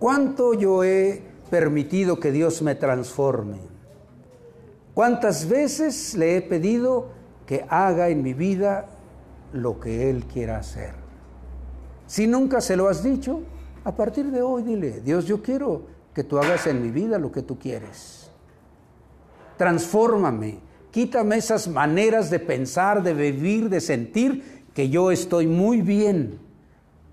¿Cuánto 0.00 0.54
yo 0.54 0.82
he 0.82 1.22
permitido 1.48 2.18
que 2.18 2.32
Dios 2.32 2.60
me 2.62 2.74
transforme? 2.74 3.58
¿Cuántas 4.94 5.48
veces 5.48 6.14
le 6.14 6.36
he 6.36 6.42
pedido 6.42 7.10
que 7.46 7.64
haga 7.68 8.08
en 8.08 8.24
mi 8.24 8.34
vida 8.34 8.86
lo 9.52 9.78
que 9.78 10.10
Él 10.10 10.24
quiera 10.24 10.58
hacer? 10.58 10.94
Si 12.08 12.26
nunca 12.26 12.60
se 12.60 12.74
lo 12.74 12.88
has 12.88 13.04
dicho, 13.04 13.42
a 13.84 13.94
partir 13.94 14.30
de 14.30 14.42
hoy 14.42 14.62
dile, 14.62 15.00
Dios, 15.00 15.26
yo 15.26 15.42
quiero 15.42 15.82
que 16.14 16.24
tú 16.24 16.38
hagas 16.38 16.66
en 16.66 16.82
mi 16.82 16.90
vida 16.90 17.18
lo 17.18 17.30
que 17.30 17.42
tú 17.42 17.58
quieres. 17.58 18.30
Transfórmame, 19.58 20.58
quítame 20.90 21.36
esas 21.36 21.68
maneras 21.68 22.30
de 22.30 22.40
pensar, 22.40 23.02
de 23.02 23.12
vivir, 23.12 23.68
de 23.68 23.80
sentir 23.80 24.64
que 24.72 24.88
yo 24.88 25.10
estoy 25.10 25.46
muy 25.46 25.82
bien, 25.82 26.38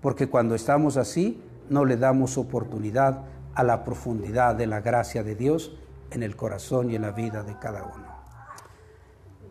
porque 0.00 0.28
cuando 0.28 0.54
estamos 0.54 0.96
así 0.96 1.40
no 1.68 1.84
le 1.84 1.96
damos 1.96 2.38
oportunidad 2.38 3.24
a 3.54 3.62
la 3.62 3.84
profundidad 3.84 4.54
de 4.54 4.66
la 4.66 4.80
gracia 4.80 5.22
de 5.22 5.34
Dios 5.34 5.76
en 6.10 6.22
el 6.22 6.36
corazón 6.36 6.90
y 6.90 6.96
en 6.96 7.02
la 7.02 7.12
vida 7.12 7.42
de 7.42 7.58
cada 7.58 7.82
uno. 7.84 8.06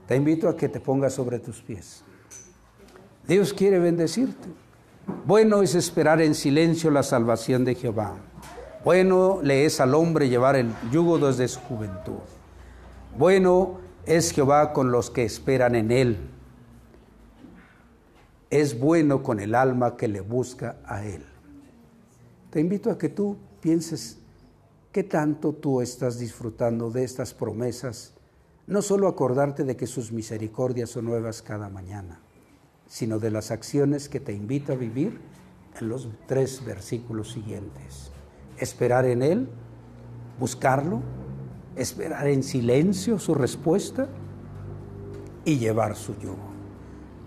Te 0.08 0.16
invito 0.16 0.50
a 0.50 0.58
que 0.58 0.70
te 0.70 0.80
pongas 0.80 1.14
sobre 1.14 1.40
tus 1.40 1.62
pies. 1.62 2.04
Dios 3.28 3.54
quiere 3.54 3.80
bendecirte. 3.80 4.50
Bueno 5.26 5.62
es 5.62 5.76
esperar 5.76 6.22
en 6.22 6.36
silencio 6.36 6.92
la 6.92 7.04
salvación 7.04 7.66
de 7.66 7.76
Jehová. 7.76 8.16
Bueno 8.84 9.40
le 9.44 9.66
es 9.66 9.80
al 9.80 9.94
hombre 9.96 10.30
llevar 10.30 10.56
el 10.56 10.72
yugo 10.92 11.18
desde 11.20 11.48
su 11.48 11.60
juventud. 11.62 12.20
Bueno 13.18 13.80
es 14.06 14.32
Jehová 14.32 14.74
con 14.74 14.92
los 14.92 15.10
que 15.10 15.24
esperan 15.24 15.76
en 15.76 15.92
él 15.92 16.18
es 18.52 18.78
bueno 18.78 19.24
con 19.24 19.40
el 19.40 19.56
alma 19.56 19.96
que 19.96 20.10
le 20.10 20.20
busca 20.20 20.78
a 20.86 21.04
Él. 21.06 21.24
Te 22.52 22.60
invito 22.60 22.92
a 22.92 22.98
que 22.98 23.08
tú 23.08 23.38
pienses 23.62 24.18
qué 24.92 25.04
tanto 25.04 25.54
tú 25.54 25.82
estás 25.82 26.20
disfrutando 26.20 26.92
de 26.92 27.06
estas 27.06 27.34
promesas, 27.34 28.12
no 28.68 28.82
solo 28.82 29.08
acordarte 29.08 29.64
de 29.64 29.78
que 29.78 29.88
sus 29.88 30.12
misericordias 30.12 30.90
son 30.90 31.06
nuevas 31.06 31.42
cada 31.42 31.70
mañana, 31.70 32.20
sino 32.92 33.20
de 33.20 33.32
las 33.32 33.52
acciones 33.52 34.10
que 34.10 34.20
te 34.20 34.34
invita 34.34 34.74
a 34.74 34.76
vivir 34.76 35.18
en 35.80 35.88
los 35.88 36.10
tres 36.28 36.66
versículos 36.66 37.32
siguientes. 37.32 38.12
Esperar 38.58 39.06
en 39.06 39.22
Él, 39.22 39.48
buscarlo, 40.38 41.00
esperar 41.78 42.28
en 42.28 42.44
silencio 42.44 43.18
su 43.18 43.34
respuesta 43.34 44.10
y 45.46 45.58
llevar 45.58 45.96
su 45.96 46.20
yugo. 46.20 46.52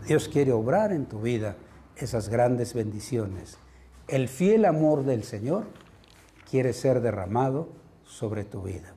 Dios 0.07 0.29
quiere 0.29 0.53
obrar 0.53 0.93
en 0.93 1.07
tu 1.07 1.23
vida 1.23 1.57
esas 1.97 2.29
grandes 2.29 2.75
bendiciones. 2.75 3.57
El 4.07 4.29
fiel 4.29 4.67
amor 4.67 5.05
del 5.05 5.25
Señor 5.25 5.65
quiere 6.51 6.75
ser 6.75 7.01
derramado 7.01 7.71
sobre 8.05 8.45
tu 8.45 8.65
vida. 8.65 8.93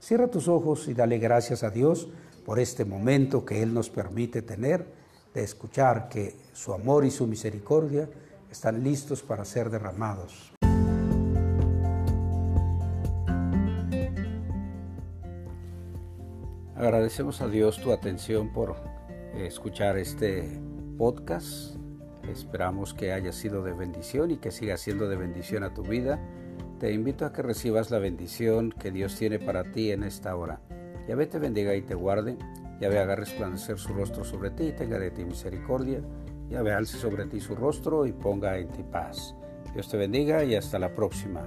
Cierra 0.00 0.28
tus 0.28 0.48
ojos 0.48 0.88
y 0.88 0.94
dale 0.94 1.18
gracias 1.18 1.62
a 1.62 1.68
Dios 1.68 2.08
por 2.46 2.58
este 2.58 2.86
momento 2.86 3.44
que 3.44 3.62
Él 3.62 3.74
nos 3.74 3.90
permite 3.90 4.40
tener 4.40 4.99
de 5.34 5.42
escuchar 5.42 6.08
que 6.08 6.36
su 6.52 6.72
amor 6.72 7.04
y 7.04 7.10
su 7.10 7.26
misericordia 7.26 8.08
están 8.50 8.82
listos 8.82 9.22
para 9.22 9.44
ser 9.44 9.70
derramados. 9.70 10.52
Agradecemos 16.74 17.42
a 17.42 17.48
Dios 17.48 17.80
tu 17.82 17.92
atención 17.92 18.52
por 18.52 18.74
escuchar 19.34 19.98
este 19.98 20.60
podcast. 20.96 21.76
Esperamos 22.26 22.94
que 22.94 23.12
haya 23.12 23.32
sido 23.32 23.62
de 23.62 23.72
bendición 23.72 24.30
y 24.30 24.38
que 24.38 24.50
siga 24.50 24.78
siendo 24.78 25.08
de 25.08 25.16
bendición 25.16 25.62
a 25.62 25.74
tu 25.74 25.82
vida. 25.82 26.18
Te 26.78 26.92
invito 26.92 27.26
a 27.26 27.32
que 27.32 27.42
recibas 27.42 27.90
la 27.90 27.98
bendición 27.98 28.72
que 28.72 28.90
Dios 28.90 29.16
tiene 29.16 29.38
para 29.38 29.72
ti 29.72 29.92
en 29.92 30.02
esta 30.02 30.34
hora. 30.34 30.60
Yahvé 31.06 31.26
te 31.26 31.38
bendiga 31.38 31.74
y 31.74 31.82
te 31.82 31.94
guarde. 31.94 32.38
Yahvé 32.80 32.98
haga 32.98 33.14
resplandecer 33.14 33.78
su 33.78 33.92
rostro 33.92 34.24
sobre 34.24 34.50
ti 34.50 34.64
y 34.64 34.72
tenga 34.72 34.98
de 34.98 35.10
ti 35.10 35.24
misericordia. 35.24 36.00
Yahvé 36.48 36.72
alce 36.72 36.96
sobre 36.96 37.26
ti 37.26 37.40
su 37.40 37.54
rostro 37.54 38.06
y 38.06 38.12
ponga 38.12 38.56
en 38.58 38.68
ti 38.68 38.82
paz. 38.82 39.34
Dios 39.74 39.88
te 39.88 39.96
bendiga 39.96 40.42
y 40.42 40.54
hasta 40.54 40.78
la 40.78 40.94
próxima. 40.94 41.42